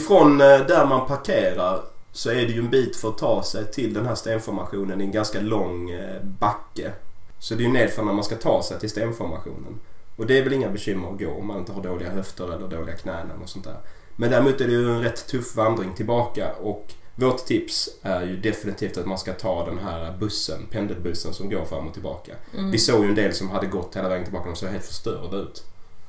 Ifrån 0.00 0.40
eh, 0.40 0.46
där 0.46 0.86
man 0.86 1.06
parkerar 1.06 1.82
så 2.12 2.30
är 2.30 2.34
det 2.34 2.52
ju 2.52 2.58
en 2.58 2.70
bit 2.70 2.96
för 2.96 3.08
att 3.08 3.18
ta 3.18 3.42
sig 3.42 3.70
till 3.72 3.94
den 3.94 4.06
här 4.06 4.14
stenformationen 4.14 5.00
i 5.00 5.04
en 5.04 5.12
ganska 5.12 5.40
lång 5.40 5.90
eh, 5.90 6.22
backe. 6.22 6.92
Så 7.38 7.54
det 7.54 7.62
är 7.62 7.66
ju 7.66 7.72
nedför 7.72 8.02
när 8.02 8.12
man 8.12 8.24
ska 8.24 8.36
ta 8.36 8.62
sig 8.62 8.78
till 8.80 8.90
stenformationen. 8.90 9.80
Och 10.16 10.26
det 10.26 10.38
är 10.38 10.42
väl 10.42 10.52
inga 10.52 10.68
bekymmer 10.68 11.12
att 11.12 11.18
gå 11.18 11.30
om 11.30 11.46
man 11.46 11.58
inte 11.58 11.72
har 11.72 11.82
dåliga 11.82 12.10
höfter 12.10 12.52
eller 12.54 12.68
dåliga 12.68 12.96
knän 12.96 13.30
eller 13.36 13.46
sånt 13.46 13.64
där. 13.64 13.76
Men 14.16 14.30
däremot 14.30 14.60
är 14.60 14.66
det 14.66 14.72
ju 14.72 14.90
en 14.90 15.02
rätt 15.02 15.26
tuff 15.26 15.56
vandring 15.56 15.94
tillbaka 15.94 16.52
och 16.52 16.94
vårt 17.16 17.46
tips 17.46 17.88
är 18.02 18.22
ju 18.22 18.36
definitivt 18.36 18.96
att 18.96 19.06
man 19.06 19.18
ska 19.18 19.32
ta 19.32 19.66
den 19.66 19.78
här 19.78 20.16
bussen, 20.18 20.66
pendelbussen 20.70 21.34
som 21.34 21.50
går 21.50 21.64
fram 21.64 21.86
och 21.86 21.92
tillbaka. 21.92 22.32
Mm. 22.54 22.70
Vi 22.70 22.78
såg 22.78 23.02
ju 23.04 23.08
en 23.08 23.14
del 23.14 23.34
som 23.34 23.50
hade 23.50 23.66
gått 23.66 23.96
hela 23.96 24.08
vägen 24.08 24.24
tillbaka 24.24 24.48
och 24.48 24.54
de 24.54 24.60
såg 24.60 24.68
helt 24.68 24.84
förstörda 24.84 25.36
ut. 25.36 25.64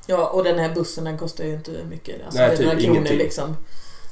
Ja, 0.06 0.28
och 0.28 0.44
den 0.44 0.58
här 0.58 0.74
bussen 0.74 1.04
den 1.04 1.18
kostar 1.18 1.44
ju 1.44 1.54
inte 1.54 1.70
mycket. 1.90 2.24
Alltså, 2.24 2.40
Nej, 2.40 2.48
det 2.48 2.54
är 2.54 2.56
typ 2.56 2.66
några 2.66 2.80
kronor 2.80 2.96
ingenting. 2.96 3.18
liksom. 3.18 3.56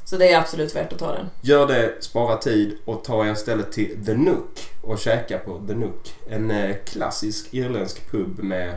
Så 0.04 0.16
det 0.16 0.33
är 0.33 0.38
absolut 0.38 0.76
värt 0.76 0.92
att 0.92 0.98
ta 0.98 1.12
den. 1.12 1.30
Gör 1.40 1.66
det, 1.66 1.94
spara 2.00 2.37
tid 2.37 2.78
och 2.85 3.04
ta 3.04 3.26
er 3.26 3.33
istället 3.33 3.72
till 3.72 4.04
The 4.07 4.14
Nook 4.14 4.72
och 4.83 4.98
käka 4.98 5.38
på 5.38 5.62
The 5.66 5.74
Nook. 5.74 6.14
En 6.28 6.50
eh, 6.50 6.76
klassisk 6.85 7.54
irländsk 7.54 8.11
pub 8.11 8.38
med 8.38 8.76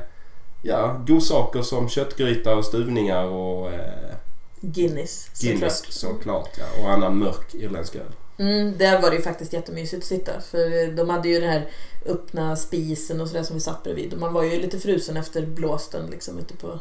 ja, 0.63 1.01
godsaker 1.07 1.61
som 1.61 1.89
köttgryta 1.89 2.55
och 2.55 2.65
stuvningar 2.65 3.23
och 3.23 3.73
eh, 3.73 4.15
Guinness, 4.61 5.29
Guinness 5.41 5.77
såklart. 5.77 5.93
såklart 5.93 6.49
ja, 6.57 6.83
och 6.83 6.91
annan 6.91 7.17
mörk 7.17 7.55
irländsk 7.55 7.95
öl. 7.95 8.11
Mm, 8.39 8.77
där 8.77 9.01
var 9.01 9.09
det 9.09 9.15
ju 9.15 9.21
faktiskt 9.21 9.53
jättemysigt 9.53 10.03
att 10.03 10.07
sitta. 10.07 10.41
För 10.41 10.91
de 10.95 11.09
hade 11.09 11.29
ju 11.29 11.39
den 11.39 11.49
här 11.49 11.67
öppna 12.05 12.55
spisen 12.55 13.21
och 13.21 13.27
sådär 13.27 13.43
som 13.43 13.55
vi 13.55 13.59
satt 13.61 13.83
bredvid. 13.83 14.13
Och 14.13 14.19
man 14.19 14.33
var 14.33 14.43
ju 14.43 14.61
lite 14.61 14.79
frusen 14.79 15.17
efter 15.17 15.45
blåsten 15.45 16.09
liksom 16.11 16.37
ute 16.39 16.53
på 16.57 16.79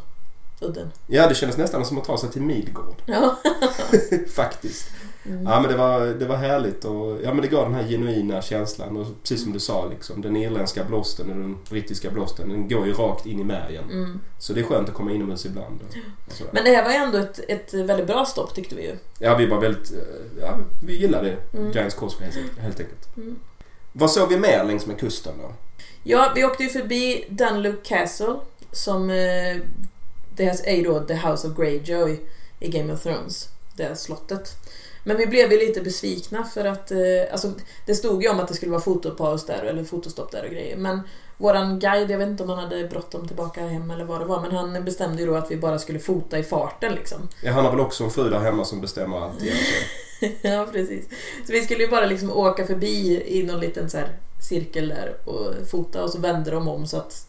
udden. 0.60 0.90
Ja, 1.06 1.28
det 1.28 1.34
kändes 1.34 1.56
nästan 1.56 1.84
som 1.86 1.98
att 1.98 2.04
ta 2.04 2.18
sig 2.18 2.30
till 2.30 2.42
Midgård 2.42 3.02
Ja. 3.06 3.36
faktiskt. 4.34 4.86
Mm. 5.28 5.44
Ja, 5.46 5.60
men 5.60 5.70
det 5.70 5.76
var, 5.76 6.00
det 6.06 6.26
var 6.26 6.36
härligt 6.36 6.84
och 6.84 7.18
ja, 7.24 7.32
men 7.34 7.42
det 7.42 7.48
gav 7.48 7.64
den 7.64 7.74
här 7.74 7.88
genuina 7.88 8.42
känslan 8.42 8.96
och 8.96 9.06
precis 9.22 9.42
som 9.42 9.52
du 9.52 9.60
sa 9.60 9.86
liksom 9.90 10.22
den 10.22 10.36
irländska 10.36 10.84
blåsten 10.84 11.30
och 11.30 11.36
den 11.36 11.56
brittiska 11.70 12.10
blåsten 12.10 12.48
den 12.48 12.68
går 12.68 12.86
ju 12.86 12.92
rakt 12.92 13.26
in 13.26 13.40
i 13.40 13.44
märgen. 13.44 13.84
Mm. 13.84 14.20
Så 14.38 14.52
det 14.52 14.60
är 14.60 14.64
skönt 14.64 14.88
att 14.88 14.94
komma 14.94 15.12
inomhus 15.12 15.46
ibland. 15.46 15.80
Och, 15.82 15.96
och. 16.46 16.54
Men 16.54 16.64
det 16.64 16.70
här 16.70 16.84
var 16.84 16.90
ändå 17.06 17.18
ett, 17.18 17.40
ett 17.48 17.74
väldigt 17.74 18.06
bra 18.06 18.24
stopp 18.24 18.54
tyckte 18.54 18.74
vi 18.74 18.82
ju. 18.82 18.96
Ja, 19.18 19.36
vi 19.36 19.46
var 19.46 19.60
väldigt... 19.60 19.92
eh, 19.92 19.98
Ja, 20.40 20.58
vi 20.86 20.96
gillade 20.98 21.36
Mm. 21.52 21.72
Giants 21.72 21.94
Causeway 21.94 22.30
helt, 22.30 22.58
helt 22.58 22.80
enkelt. 22.80 23.16
Mm. 23.16 23.36
Vad 23.92 24.10
såg 24.10 24.28
vi 24.28 24.36
mer 24.38 24.64
längs 24.64 24.86
med 24.86 24.98
kusten 24.98 25.32
då? 25.42 25.52
Ja, 26.02 26.32
vi 26.34 26.44
åkte 26.44 26.62
ju 26.62 26.68
förbi 26.68 27.24
Dunluke 27.28 27.88
Castle 27.88 28.34
som 28.72 29.10
eh, 29.10 29.56
det 30.36 30.66
är 30.66 30.76
ju 30.76 30.82
då 30.82 31.00
The 31.00 31.14
House 31.14 31.48
of 31.48 31.56
Greyjoy 31.56 32.20
i 32.60 32.68
Game 32.68 32.92
of 32.92 33.02
Thrones. 33.02 33.48
Det 33.76 33.82
här 33.84 33.94
slottet. 33.94 34.50
Men 35.06 35.16
vi 35.16 35.26
blev 35.26 35.52
ju 35.52 35.58
lite 35.58 35.80
besvikna 35.80 36.44
för 36.44 36.64
att 36.64 36.90
eh, 36.90 36.98
alltså, 37.32 37.52
det 37.86 37.94
stod 37.94 38.22
ju 38.22 38.28
om 38.28 38.40
att 38.40 38.48
det 38.48 38.54
skulle 38.54 38.72
vara 38.72 38.82
fotopaus 38.82 39.46
där 39.46 39.62
eller 39.62 39.84
fotostopp 39.84 40.32
där 40.32 40.44
och 40.44 40.50
grejer. 40.50 40.76
Men 40.76 41.00
våran 41.36 41.78
guide, 41.78 42.10
jag 42.10 42.18
vet 42.18 42.28
inte 42.28 42.42
om 42.42 42.48
han 42.48 42.58
hade 42.58 42.88
bråttom 42.88 43.26
tillbaka 43.28 43.66
hem 43.66 43.90
eller 43.90 44.04
vad 44.04 44.20
det 44.20 44.24
var, 44.24 44.40
men 44.40 44.52
han 44.52 44.84
bestämde 44.84 45.22
ju 45.22 45.28
då 45.28 45.34
att 45.34 45.50
vi 45.50 45.56
bara 45.56 45.78
skulle 45.78 45.98
fota 45.98 46.38
i 46.38 46.42
farten 46.42 46.94
liksom. 46.94 47.18
Ja, 47.42 47.52
han 47.52 47.64
har 47.64 47.70
väl 47.70 47.80
också 47.80 48.04
en 48.04 48.10
fru 48.10 48.30
där 48.30 48.38
hemma 48.38 48.64
som 48.64 48.80
bestämmer 48.80 49.20
allt 49.20 49.42
egentligen. 49.42 50.38
ja, 50.58 50.66
precis. 50.72 51.08
Så 51.46 51.52
vi 51.52 51.60
skulle 51.60 51.82
ju 51.82 51.90
bara 51.90 52.06
liksom 52.06 52.30
åka 52.30 52.66
förbi 52.66 53.22
i 53.26 53.42
någon 53.42 53.60
liten 53.60 53.90
så 53.90 53.98
här 53.98 54.16
cirkel 54.48 54.88
där 54.88 55.16
och 55.24 55.68
fota 55.70 56.04
och 56.04 56.10
så 56.10 56.18
vände 56.18 56.50
de 56.50 56.68
om 56.68 56.86
så 56.86 56.96
att, 56.96 57.25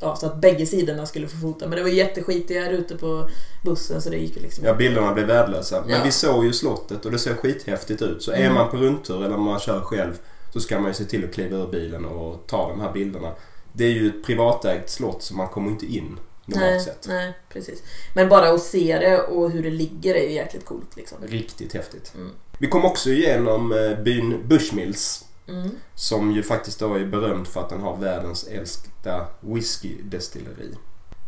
ja, 0.00 0.16
så 0.16 0.26
att 0.26 0.36
bägge 0.40 0.66
sidorna 0.66 1.06
skulle 1.06 1.28
få 1.28 1.36
fota. 1.36 1.66
Men 1.68 1.76
det 1.76 1.82
var 1.82 1.90
jätteskitiga 1.90 2.70
ute 2.70 2.96
på 2.96 3.28
bussen 3.64 4.02
så 4.02 4.10
det 4.10 4.16
gick 4.16 4.36
ju 4.36 4.42
liksom 4.42 4.64
Ja, 4.64 4.74
bilderna 4.74 5.14
blev 5.14 5.26
värdelösa. 5.26 5.80
Men 5.80 5.90
Ja. 5.90 6.00
vi 6.04 6.10
såg 6.12 6.44
ju 6.44 6.52
slottet 6.52 7.04
och 7.04 7.12
det 7.12 7.18
ser 7.18 7.34
skithäftigt 7.34 8.02
ut. 8.02 8.22
Så 8.22 8.32
är 8.32 8.36
Mm. 8.40 8.54
man 8.54 8.70
på 8.70 8.76
rundtur 8.76 9.24
eller 9.24 9.36
man 9.36 9.60
kör 9.60 9.80
själv 9.80 10.18
så 10.52 10.60
ska 10.60 10.78
man 10.80 10.90
ju 10.90 10.94
se 10.94 11.04
till 11.04 11.24
att 11.24 11.34
kliva 11.34 11.56
ur 11.56 11.66
bilen 11.66 12.04
och 12.04 12.46
ta 12.46 12.68
de 12.68 12.80
här 12.80 12.92
bilderna. 12.92 13.32
Det 13.72 13.84
är 13.84 13.90
ju 13.90 14.08
ett 14.08 14.24
privatägt 14.26 14.90
slott 14.90 15.22
så 15.22 15.34
man 15.34 15.48
kommer 15.48 15.70
inte 15.70 15.86
in 15.86 16.18
normalt 16.46 16.70
nej, 16.70 16.80
sett. 16.80 17.06
nej, 17.08 17.32
precis. 17.52 17.82
Men 18.14 18.28
bara 18.28 18.48
att 18.50 18.62
se 18.62 18.98
det 18.98 19.20
och 19.22 19.50
hur 19.50 19.62
det 19.62 19.70
ligger 19.70 20.14
är 20.14 20.22
ju 20.28 20.32
jäkligt 20.34 20.64
coolt 20.64 20.96
liksom. 20.96 21.18
Riktigt 21.26 21.74
häftigt. 21.74 22.12
Mm. 22.14 22.30
Vi 22.58 22.66
kom 22.66 22.84
också 22.84 23.10
igenom 23.10 23.72
eh, 23.72 24.02
byn 24.04 24.48
Bushmills. 24.48 25.24
Mm. 25.48 25.70
Som 25.94 26.30
ju 26.32 26.42
faktiskt 26.42 26.78
då 26.78 26.94
är 26.94 27.06
berömd 27.06 27.48
för 27.48 27.60
att 27.60 27.68
den 27.68 27.80
har 27.80 27.96
världens 27.96 28.44
äldsta 28.44 29.26
whiskydestilleri. 29.40 30.74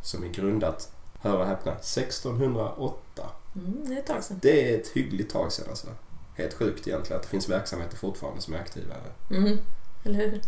Som 0.03 0.25
är 0.25 0.29
grundat, 0.29 0.93
hör 1.21 1.39
och 1.39 1.47
häpna, 1.47 1.73
1608. 1.73 3.23
Mm, 3.55 3.89
det 3.89 3.95
är 3.95 3.99
ett 3.99 4.07
tag 4.07 4.25
sedan. 4.25 4.39
Det 4.43 4.75
är 4.75 4.81
ett 4.81 4.89
hyggligt 4.89 5.33
tag 5.33 5.53
sedan 5.53 5.67
alltså. 5.69 5.87
Helt 6.35 6.55
sjukt 6.55 6.89
egentligen 6.89 7.17
att 7.17 7.23
det 7.23 7.29
finns 7.29 7.49
verksamheter 7.49 7.97
fortfarande 7.97 8.41
som 8.41 8.55
är 8.55 8.59
aktiva. 8.59 8.95
Mm. 9.31 9.59
Eller 10.05 10.19
hur? 10.19 10.41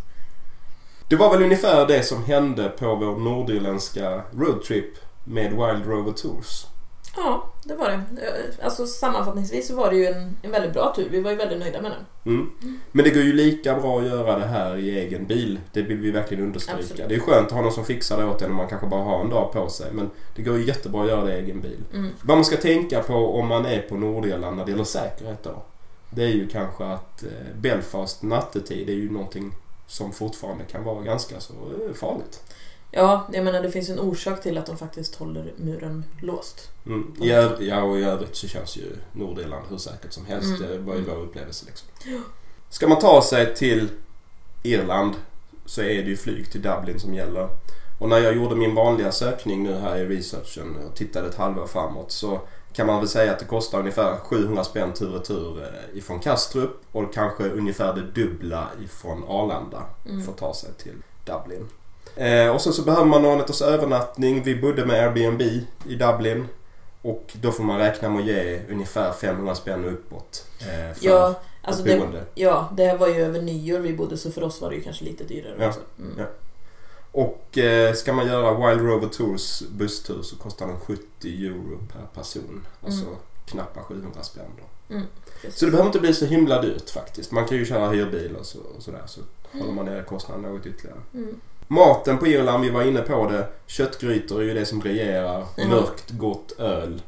Det 1.09 1.17
var 1.17 1.33
väl 1.33 1.43
ungefär 1.43 1.87
det 1.87 2.03
som 2.03 2.25
hände 2.25 2.69
på 2.69 2.95
vår 2.95 3.19
nordirländska 3.19 4.23
roadtrip 4.33 4.95
med 5.25 5.51
Wild 5.51 5.87
Rover 5.87 6.13
Tours. 6.13 6.67
Ja, 7.16 7.53
det 7.64 7.75
var 7.75 7.88
det. 7.88 7.94
Eh, 8.27 8.64
Alltså 8.64 8.87
sammanfattningsvis 8.87 9.68
så 9.68 9.77
var 9.77 9.90
det 9.90 9.96
ju 9.96 10.07
en, 10.07 10.37
en 10.42 10.51
väldigt 10.51 10.72
bra 10.72 10.92
tur. 10.96 11.09
Vi 11.11 11.20
var 11.20 11.31
ju 11.31 11.37
väldigt 11.37 11.59
nöjda 11.59 11.83
med 11.83 11.90
den. 11.90 12.35
Mm. 12.35 12.51
Men 12.92 13.05
det 13.05 13.11
går 13.11 13.22
ju 13.22 13.33
lika 13.33 13.75
bra 13.81 13.98
att 13.98 14.07
göra 14.07 14.38
det 14.38 14.46
här 14.46 14.77
i 14.77 14.98
egen 14.98 15.27
bil. 15.27 15.61
Det 15.72 15.83
vill 15.83 15.98
vi 15.98 16.11
verkligen 16.11 16.44
understryka. 16.44 16.79
Absolut. 16.81 17.09
Det 17.09 17.14
är 17.14 17.20
skönt 17.20 17.46
att 17.46 17.53
ha 17.53 17.62
någon 17.62 17.72
som 17.72 17.85
fixar 17.85 18.18
det 18.18 18.25
åt 18.25 18.42
en 18.42 18.51
och 18.51 18.57
man 18.57 18.68
kanske 18.68 18.87
bara 18.87 19.03
har 19.03 19.20
en 19.20 19.31
dag 19.31 19.53
på 19.53 19.68
sig. 19.68 19.92
Men 19.92 20.11
det 20.37 20.42
går 20.42 20.57
ju 20.57 20.64
jättebra 20.66 21.03
att 21.03 21.09
göra 21.09 21.25
det 21.25 21.37
i 21.38 21.40
egen 21.44 21.61
bil. 21.61 21.79
Mm. 21.94 22.11
Vad 22.22 22.37
man 22.37 22.44
ska 22.44 22.57
tänka 22.57 23.03
på 23.03 23.14
om 23.40 23.48
man 23.48 23.66
är 23.66 23.81
på 23.83 23.94
Nordirland 23.96 24.57
när 24.57 24.64
det 24.64 24.70
gäller 24.70 24.85
säkerhet 24.85 25.42
då. 25.42 25.62
Det 26.11 26.22
är 26.25 26.29
ju 26.29 26.48
kanske 26.48 26.85
att 26.85 27.22
eh, 27.22 27.29
Belfast 27.61 28.22
nattetid 28.22 28.88
är 28.88 28.94
ju 28.94 29.11
någonting 29.11 29.53
som 29.87 30.12
fortfarande 30.12 30.64
kan 30.64 30.85
vara 30.85 31.03
ganska 31.03 31.40
så 31.40 31.53
eh, 31.53 31.94
farligt. 31.94 32.40
Ja, 32.95 33.29
jag 33.33 33.45
menar 33.45 33.63
det 33.63 33.71
finns 33.71 33.89
en 33.91 33.99
orsak 34.01 34.43
till 34.43 34.59
att 34.59 34.67
de 34.67 34.77
faktiskt 34.77 35.15
håller 35.15 35.53
muren 35.57 36.05
låst. 36.21 36.71
Mm. 36.87 37.15
Öv- 37.21 37.63
ja, 37.63 37.83
och 37.83 37.99
i 37.99 38.03
övrigt 38.05 38.37
så 38.37 38.49
känns 38.49 38.77
ju 38.77 38.97
Nordirland 39.13 39.65
hur 39.69 39.77
säkert 39.79 40.13
som 40.13 40.27
helst. 40.27 40.49
Mm. 40.49 40.63
Det 40.63 40.79
var 40.79 40.95
ju 40.95 41.03
vår 41.03 41.17
upplevelse 41.23 41.67
liksom. 41.67 41.89
Ska 42.71 42.89
man 42.89 42.99
ta 42.99 43.23
sig 43.23 43.55
till 43.55 43.89
Irland 44.63 45.15
så 45.67 45.81
är 45.81 45.87
det 46.03 46.09
ju 46.11 46.17
flyg 46.17 46.53
till 46.53 46.63
Dublin 46.63 47.01
som 47.01 47.15
gäller. 47.15 47.49
Och 48.01 48.09
när 48.09 48.19
jag 48.19 48.37
gjorde 48.37 48.57
min 48.57 48.75
vanliga 48.75 49.13
sökning 49.13 49.63
nu 49.63 49.75
här 49.75 49.97
i 49.97 50.07
researchen 50.07 50.77
och 50.91 50.97
tittade 50.97 51.29
ett 51.29 51.35
halvår 51.35 51.67
framåt 51.67 52.13
så 52.13 52.41
kan 52.73 52.87
man 52.87 52.99
väl 52.99 53.09
säga 53.09 53.33
att 53.33 53.39
det 53.39 53.45
kostar 53.45 53.79
ungefär 53.79 54.17
700 54.17 54.65
spänn 54.65 54.93
tur 54.93 55.15
och 55.17 55.25
tur 55.25 55.63
eh, 55.63 55.99
ifrån 55.99 56.21
Kastrup 56.21 56.71
och 56.93 57.15
kanske 57.15 57.45
ungefär 57.49 57.95
det 57.95 58.23
dubbla 58.23 58.69
ifrån 58.85 59.25
Arlanda 59.29 59.83
Mm. 60.09 60.25
för 60.25 60.33
att 60.33 60.39
ta 60.39 60.55
sig 60.55 60.71
till 60.83 61.03
Dublin. 61.25 61.69
Eh, 62.16 62.48
och 62.55 62.61
sen 62.61 62.72
så 62.72 62.83
behöver 62.83 63.05
man 63.07 63.22
några 63.22 63.37
nätters 63.37 63.62
övernattning. 63.62 64.42
Vi 64.42 64.57
bodde 64.61 64.87
med 64.87 65.01
Airbnb 65.05 65.42
i 65.42 65.94
Dublin. 65.98 66.48
Och 67.03 67.33
då 67.40 67.53
får 67.53 67.64
man 67.64 67.79
räkna 67.79 68.09
med 68.11 68.20
att 68.20 68.27
ge 68.27 68.61
ungefär 68.70 69.12
500 69.12 69.55
spänn 69.55 69.85
uppåt. 69.85 70.46
Eh, 70.61 70.66
för 70.94 71.07
Ja, 71.07 71.40
alltså 71.62 71.83
ett 71.83 71.88
det, 71.88 71.98
boende. 71.98 72.25
ja, 72.35 72.70
det 72.77 72.85
här 72.85 72.98
var 72.98 73.09
ju 73.09 73.14
över 73.14 73.42
nyår 73.42 73.79
vi 73.79 73.92
bodde 73.92 74.16
så 74.16 74.31
för 74.31 74.42
oss 74.42 74.61
var 74.61 74.70
det 74.70 74.77
ju 74.77 74.83
kanske 74.83 75.05
lite 75.05 75.25
dyrare 75.25 75.57
Ja, 75.59 75.68
också. 75.68 75.81
Mm. 75.98 76.14
ja. 76.18 76.25
Och 77.12 77.59
eh, 77.59 77.94
ska 77.94 78.12
man 78.12 78.27
göra 78.27 78.68
Wild 78.68 78.87
Rover 78.88 79.09
Tours 79.09 79.62
busstur 79.70 80.22
så 80.22 80.37
kostar 80.37 80.66
den 80.66 80.81
70 80.81 81.03
euro 81.46 81.79
per 81.92 82.07
person. 82.22 82.66
Alltså 82.85 83.05
knappt 83.46 83.79
700 83.79 84.22
spänn 84.22 84.44
då. 84.59 84.94
Precis. 85.42 85.59
Så 85.59 85.64
det 85.64 85.70
behöver 85.70 85.88
inte 85.88 86.01
bli 86.01 86.14
så 86.14 86.25
himla 86.27 86.62
dyrt 86.62 86.90
faktiskt. 86.90 87.33
Man 87.33 87.44
kan 87.46 87.57
ju 87.59 87.64
köra 87.64 87.88
hyrbil 87.90 88.37
och, 88.37 88.46
så, 88.46 88.59
och 88.77 88.83
sådär 88.83 89.03
så 89.07 89.20
håller 89.53 89.72
man 89.72 89.85
nere 89.85 90.03
kostnaden 90.03 90.42
något 90.42 90.66
ytterligare. 90.66 90.98
Mm. 91.14 91.40
Maten 91.73 92.19
på 92.19 92.27
Irland, 92.27 92.65
vi 92.65 92.71
var 92.71 92.83
inne 92.83 93.01
på 93.01 93.29
det. 93.31 93.47
Köttgrytor 93.67 94.41
är 94.41 94.45
ju 94.45 94.55
det 94.55 94.67
som 94.67 94.83
regerar. 94.83 95.45
Ja. 95.57 95.67
Mörkt, 95.67 96.11
gott 96.11 96.53
öl. 96.59 97.03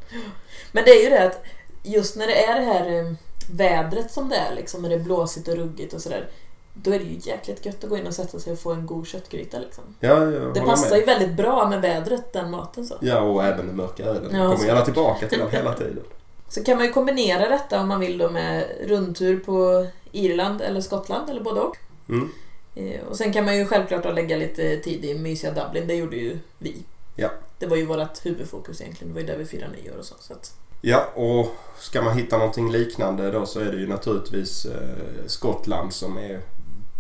Men 0.72 0.84
det 0.84 0.90
är 0.90 1.04
ju 1.04 1.10
det 1.10 1.24
att 1.26 1.42
just 1.82 2.16
när 2.16 2.26
det 2.26 2.44
är 2.44 2.60
det 2.60 2.66
här 2.66 2.98
eh, 2.98 3.12
vädret 3.52 4.10
som 4.10 4.28
det 4.28 4.36
är, 4.36 4.54
liksom, 4.54 4.82
när 4.82 4.88
det 4.88 4.94
är 4.94 4.98
blåsigt 4.98 5.48
och 5.48 5.56
ruggigt 5.56 5.94
och 5.94 6.00
sådär. 6.00 6.28
Då 6.74 6.90
är 6.90 6.98
det 6.98 7.04
ju 7.04 7.18
jäkligt 7.30 7.66
gött 7.66 7.84
att 7.84 7.90
gå 7.90 7.98
in 7.98 8.06
och 8.06 8.14
sätta 8.14 8.38
sig 8.38 8.52
och 8.52 8.58
få 8.58 8.72
en 8.72 8.86
god 8.86 9.06
köttgryta. 9.06 9.58
Liksom. 9.58 9.84
Ja, 10.00 10.14
Det 10.54 10.60
passar 10.60 10.90
med. 10.90 10.98
ju 10.98 11.04
väldigt 11.04 11.36
bra 11.36 11.68
med 11.68 11.80
vädret, 11.80 12.32
den 12.32 12.50
maten. 12.50 12.86
så. 12.86 12.94
Ja, 13.00 13.20
och 13.20 13.44
även 13.44 13.66
den 13.66 13.76
mörka 13.76 14.04
ölen. 14.04 14.30
Ja, 14.34 14.52
kommer 14.52 14.66
gärna 14.66 14.84
tillbaka 14.84 15.28
till 15.28 15.38
den 15.38 15.50
hela 15.50 15.72
tiden. 15.72 16.00
Så 16.48 16.64
kan 16.64 16.76
man 16.76 16.86
ju 16.86 16.92
kombinera 16.92 17.48
detta 17.48 17.80
om 17.80 17.88
man 17.88 18.00
vill 18.00 18.18
då 18.18 18.30
med 18.30 18.64
rundtur 18.86 19.40
på 19.40 19.86
Irland 20.12 20.60
eller 20.60 20.80
Skottland 20.80 21.30
eller 21.30 21.40
både 21.40 21.60
och. 21.60 21.76
Mm. 22.08 22.30
Eh, 22.74 23.00
Och 23.08 23.16
sen 23.16 23.32
kan 23.32 23.44
man 23.44 23.56
ju 23.58 23.66
självklart 23.66 24.14
lägga 24.14 24.36
lite 24.36 24.76
tid 24.76 25.04
i 25.04 25.18
mysiga 25.18 25.50
Dublin, 25.52 25.86
det 25.86 25.94
gjorde 25.94 26.16
ju 26.16 26.38
vi. 26.58 26.82
Ja. 27.16 27.30
Det 27.58 27.66
var 27.66 27.76
ju 27.76 27.86
vårt 27.86 28.26
huvudfokus 28.26 28.80
egentligen, 28.80 29.08
det 29.08 29.14
var 29.14 29.20
ju 29.20 29.26
där 29.26 29.38
vi 29.38 29.44
firade 29.44 29.72
nyår 29.72 29.96
och 29.98 30.04
så. 30.04 30.14
så 30.20 30.32
att, 30.32 30.54
Ja, 30.80 31.08
och 31.14 31.46
ska 31.78 32.02
man 32.02 32.16
hitta 32.18 32.38
någonting 32.38 32.70
liknande 32.70 33.30
då 33.30 33.46
så 33.46 33.60
är 33.60 33.64
det 33.72 33.76
ju 33.76 33.86
naturligtvis 33.86 34.64
eh, 34.66 35.26
Skottland 35.26 35.92
som 35.92 36.18
är 36.18 36.40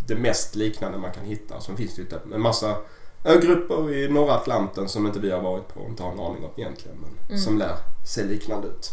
det 0.08 0.14
mest 0.14 0.54
liknande 0.54 0.98
man 0.98 1.12
kan 1.12 1.24
hitta. 1.24 1.60
Sen 1.60 1.76
finns 1.76 1.94
det 1.96 2.02
ju 2.02 2.08
en 2.34 2.40
massa 2.40 2.76
ögrupper 3.24 3.92
i 3.94 4.08
norra 4.08 4.34
Atlanten 4.34 4.88
som 4.88 5.06
inte 5.06 5.18
vi 5.18 5.30
har 5.30 5.40
varit 5.40 5.68
på 5.74 5.80
och 5.80 5.88
inte 5.88 6.02
har 6.02 6.12
en 6.12 6.20
aning 6.20 6.44
om 6.44 6.50
egentligen. 6.56 6.96
Men 7.00 7.10
Mm. 7.28 7.40
som 7.40 7.58
lär 7.58 7.76
se 8.06 8.22
liknande 8.24 8.68
ut. 8.68 8.90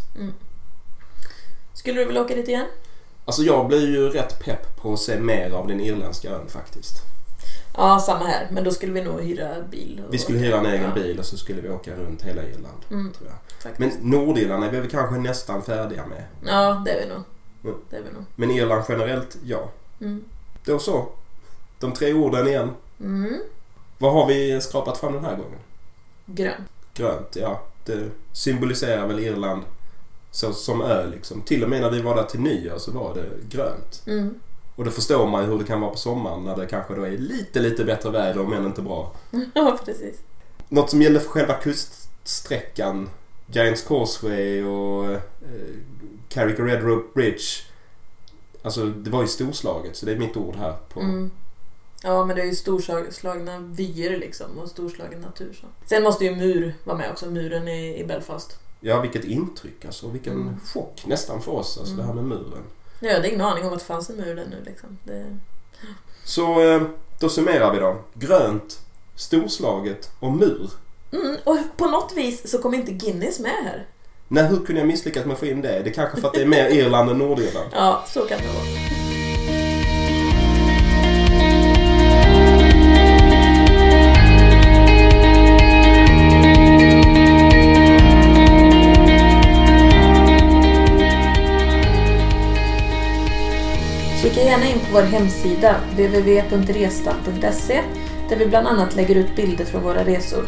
Skulle 1.73 1.99
du 2.01 2.05
vilja 2.05 2.21
åka 2.21 2.35
dit 2.35 2.47
igen? 2.47 2.65
Alltså 3.31 3.43
jag 3.43 3.67
blir 3.67 3.87
ju 3.87 4.09
rätt 4.09 4.39
pepp 4.39 4.81
på 4.81 4.93
att 4.93 4.99
se 4.99 5.19
mer 5.19 5.51
av 5.51 5.67
den 5.67 5.79
irländska 5.79 6.29
ön 6.29 6.47
faktiskt. 6.47 6.95
Ja, 7.77 7.99
samma 7.99 8.25
här. 8.25 8.47
Men 8.51 8.63
då 8.63 8.71
skulle 8.71 8.93
vi 8.93 9.01
nog 9.01 9.21
hyra 9.21 9.61
bil. 9.71 10.01
Vi 10.09 10.17
skulle 10.17 10.39
hyra 10.39 10.57
en 10.57 10.65
egen 10.65 10.83
ja. 10.83 10.93
bil 10.93 11.19
och 11.19 11.25
så 11.25 11.37
skulle 11.37 11.61
vi 11.61 11.69
åka 11.69 11.95
runt 11.95 12.21
hela 12.21 12.43
Irland. 12.43 12.85
Mm, 12.89 13.11
Tror 13.11 13.29
jag. 13.29 13.63
faktiskt. 13.63 13.99
Men 14.01 14.11
Nordirland 14.11 14.63
är 14.63 14.81
vi 14.81 14.89
kanske 14.89 15.17
nästan 15.17 15.61
färdiga 15.61 16.05
med. 16.05 16.23
Ja, 16.45 16.81
det 16.85 16.91
är 16.91 17.01
vi 17.03 17.09
nog. 17.13 17.23
Mm. 17.63 17.75
Det 17.89 17.95
är 17.95 18.01
vi 18.01 18.11
nog. 18.11 18.23
Men 18.35 18.51
Irland 18.51 18.83
generellt, 18.89 19.37
ja. 19.45 19.69
Mm. 20.01 20.23
Då 20.65 20.79
så. 20.79 21.07
De 21.79 21.91
tre 21.91 22.13
orden 22.13 22.47
igen. 22.47 22.69
Mm. 22.99 23.39
Vad 23.97 24.13
har 24.13 24.27
vi 24.27 24.61
skrapat 24.61 24.97
fram 24.97 25.13
den 25.13 25.25
här 25.25 25.35
gången? 25.35 25.59
Grön. 26.25 26.65
Grönt, 26.93 27.35
ja. 27.35 27.61
Det 27.85 28.09
symboliserar 28.31 29.07
väl 29.07 29.19
Irland 29.19 29.61
så, 30.31 30.53
som 30.53 30.81
ö 30.81 31.09
liksom. 31.09 31.41
Till 31.41 31.63
och 31.63 31.69
med 31.69 31.81
när 31.81 31.89
vi 31.89 32.01
var 32.01 32.15
där 32.15 32.23
till 32.23 32.39
nyår 32.39 32.77
så 32.77 32.91
var 32.91 33.15
det 33.15 33.25
grönt. 33.49 34.03
Mm. 34.07 34.39
Och 34.75 34.85
då 34.85 34.91
förstår 34.91 35.27
man 35.27 35.43
ju 35.43 35.49
hur 35.49 35.59
det 35.59 35.65
kan 35.65 35.81
vara 35.81 35.91
på 35.91 35.97
sommaren 35.97 36.43
när 36.43 36.55
det 36.55 36.65
kanske 36.65 36.95
då 36.95 37.03
är 37.03 37.17
lite, 37.17 37.59
lite 37.59 37.85
bättre 37.85 38.09
väder 38.09 38.43
men 38.43 38.65
inte 38.65 38.81
bra. 38.81 39.15
ja, 39.53 39.79
precis. 39.85 40.15
Något 40.69 40.89
som 40.89 41.01
gäller 41.01 41.19
för 41.19 41.29
själva 41.29 41.53
kuststräckan, 41.53 43.09
Giants 43.47 43.81
Causeway 43.81 44.63
och 44.63 45.11
eh, 45.11 45.19
Carrick 46.29 46.59
Red 46.59 46.83
Rope 46.83 47.07
Bridge. 47.13 47.43
Alltså 48.63 48.85
det 48.85 49.09
var 49.09 49.21
ju 49.21 49.27
storslaget 49.27 49.95
så 49.95 50.05
det 50.05 50.11
är 50.11 50.17
mitt 50.17 50.37
ord 50.37 50.55
här 50.55 50.75
på 50.93 50.99
Mm. 50.99 51.31
Ja, 52.03 52.25
men 52.25 52.35
det 52.35 52.41
är 52.41 52.45
ju 52.45 52.55
storslagna 52.55 53.59
vyer 53.59 54.17
liksom 54.17 54.57
och 54.57 54.69
storslagen 54.69 55.21
natur. 55.21 55.57
Så. 55.61 55.67
Sen 55.85 56.03
måste 56.03 56.25
ju 56.25 56.35
mur 56.35 56.75
vara 56.83 56.97
med 56.97 57.11
också, 57.11 57.25
muren 57.25 57.67
i, 57.67 57.99
i 57.99 58.05
Belfast. 58.05 58.59
Ja, 58.83 59.01
vilket 59.01 59.23
intryck 59.25 59.85
alltså. 59.85 60.07
Vilken 60.07 60.33
Mm. 60.33 60.55
chock 60.73 61.03
nästan 61.05 61.41
för 61.41 61.51
oss, 61.51 61.77
alltså 61.77 61.93
Mm. 61.93 61.97
det 61.97 62.13
här 62.13 62.21
med 62.21 62.23
muren. 62.23 62.63
Jag 62.99 63.13
hade 63.13 63.27
ingen 63.27 63.41
aning 63.41 63.65
om 63.65 63.73
att 63.73 63.79
det 63.79 63.85
fanns 63.85 64.09
en 64.09 64.15
mur 64.15 64.35
där 64.35 64.45
nu 64.49 64.63
liksom. 64.65 64.97
Det... 65.03 65.37
Så 66.23 66.61
eh, 66.61 66.81
då 67.19 67.29
summerar 67.29 67.73
vi 67.73 67.79
då. 67.79 67.97
Grönt, 68.13 68.79
storslaget 69.15 70.11
och 70.19 70.31
mur. 70.31 70.69
Mm, 71.11 71.37
och 71.43 71.57
på 71.77 71.85
något 71.85 72.13
vis 72.15 72.51
så 72.51 72.57
kom 72.61 72.73
inte 72.73 72.91
Guinness 72.91 73.39
med 73.39 73.51
här. 73.51 73.87
Nej, 74.27 74.47
hur 74.47 74.65
kunde 74.65 74.81
jag 74.81 74.87
misslyckas 74.87 75.25
med 75.25 75.33
att 75.33 75.39
få 75.39 75.45
in 75.45 75.61
det? 75.61 75.81
Det 75.83 75.89
kanske 75.89 76.21
för 76.21 76.27
att 76.27 76.33
det 76.33 76.41
är 76.41 76.45
mer 76.45 76.65
Irland 76.71 77.09
än 77.09 77.17
Nordirland. 77.17 77.69
Ja, 77.73 78.03
så 78.07 78.19
kan 78.19 78.37
det 78.39 78.47
vara. 78.47 79.00
Kika 94.21 94.41
gärna 94.41 94.65
in 94.65 94.79
på 94.79 94.85
vår 94.93 95.01
hemsida 95.01 95.75
www.restam.se 95.91 97.81
där 98.29 98.35
vi 98.35 98.45
bland 98.45 98.67
annat 98.67 98.95
lägger 98.95 99.15
ut 99.15 99.35
bilder 99.35 99.65
från 99.65 99.83
våra 99.83 100.03
resor. 100.05 100.45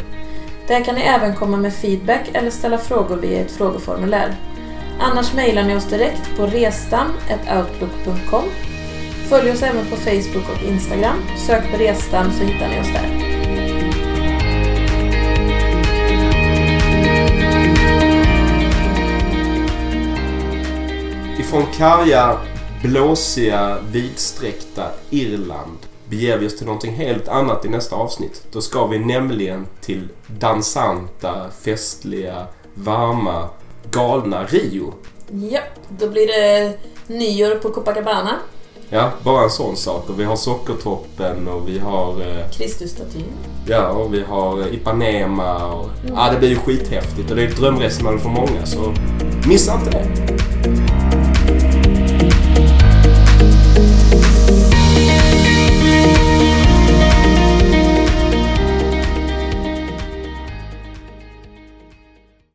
Där 0.66 0.84
kan 0.84 0.94
ni 0.94 1.00
även 1.00 1.34
komma 1.34 1.56
med 1.56 1.74
feedback 1.74 2.30
eller 2.32 2.50
ställa 2.50 2.78
frågor 2.78 3.16
via 3.16 3.40
ett 3.40 3.50
frågeformulär. 3.50 4.34
Annars 5.00 5.34
mejlar 5.34 5.62
ni 5.62 5.76
oss 5.76 5.84
direkt 5.84 6.36
på 6.36 6.46
restam.outlook.com. 6.46 8.44
Följ 9.28 9.50
oss 9.50 9.62
även 9.62 9.86
på 9.86 9.96
Facebook 9.96 10.48
och 10.56 10.62
Instagram. 10.68 11.16
Sök 11.46 11.70
på 11.70 11.76
Restam 11.76 12.32
så 12.32 12.44
hittar 12.44 12.68
ni 12.68 12.80
oss 12.80 12.92
där. 12.92 13.34
Ifrån 21.38 21.66
karga, 21.76 22.38
blåsiga, 22.84 23.78
vidsträckta 23.90 24.90
Irland 25.10 25.78
beger 26.08 26.38
vi 26.38 26.46
oss 26.46 26.56
till 26.56 26.66
någonting 26.66 26.94
helt 26.94 27.28
annat 27.28 27.64
i 27.64 27.68
nästa 27.68 27.96
avsnitt. 27.96 28.42
Då 28.52 28.60
ska 28.60 28.86
vi 28.86 28.98
nämligen 28.98 29.66
till 29.80 30.08
dansanta, 30.26 31.50
festliga, 31.62 32.46
varma, 32.74 33.48
galna 33.90 34.44
Rio. 34.44 34.94
Ja, 35.50 35.60
då 35.88 36.08
blir 36.08 36.26
det 36.26 36.72
nyår 37.06 37.54
på 37.54 37.70
Copacabana. 37.70 38.38
Ja, 38.88 39.10
bara 39.22 39.44
en 39.44 39.50
sån 39.50 39.76
sak. 39.76 40.10
Och 40.10 40.20
vi 40.20 40.24
har 40.24 40.36
Sockertoppen 40.36 41.48
och 41.48 41.68
vi 41.68 41.78
har... 41.78 42.20
Eh, 42.20 42.50
Kristusstatyn. 42.50 43.32
ja, 43.66 43.88
och 43.88 44.14
vi 44.14 44.22
har 44.22 44.60
eh, 44.60 44.74
Ipanema 44.74 45.72
och... 45.74 45.88
Ja, 46.08 46.30
det 46.32 46.38
blir 46.38 46.48
ju 46.48 46.56
skithäftigt 46.56 47.30
och 47.30 47.36
det 47.36 47.42
är 47.42 47.48
ett 47.48 47.56
drömresenär 47.56 48.18
för 48.18 48.28
många 48.28 48.66
så 48.66 48.94
missa 49.48 49.74
inte 49.74 49.90
det. 49.90 50.43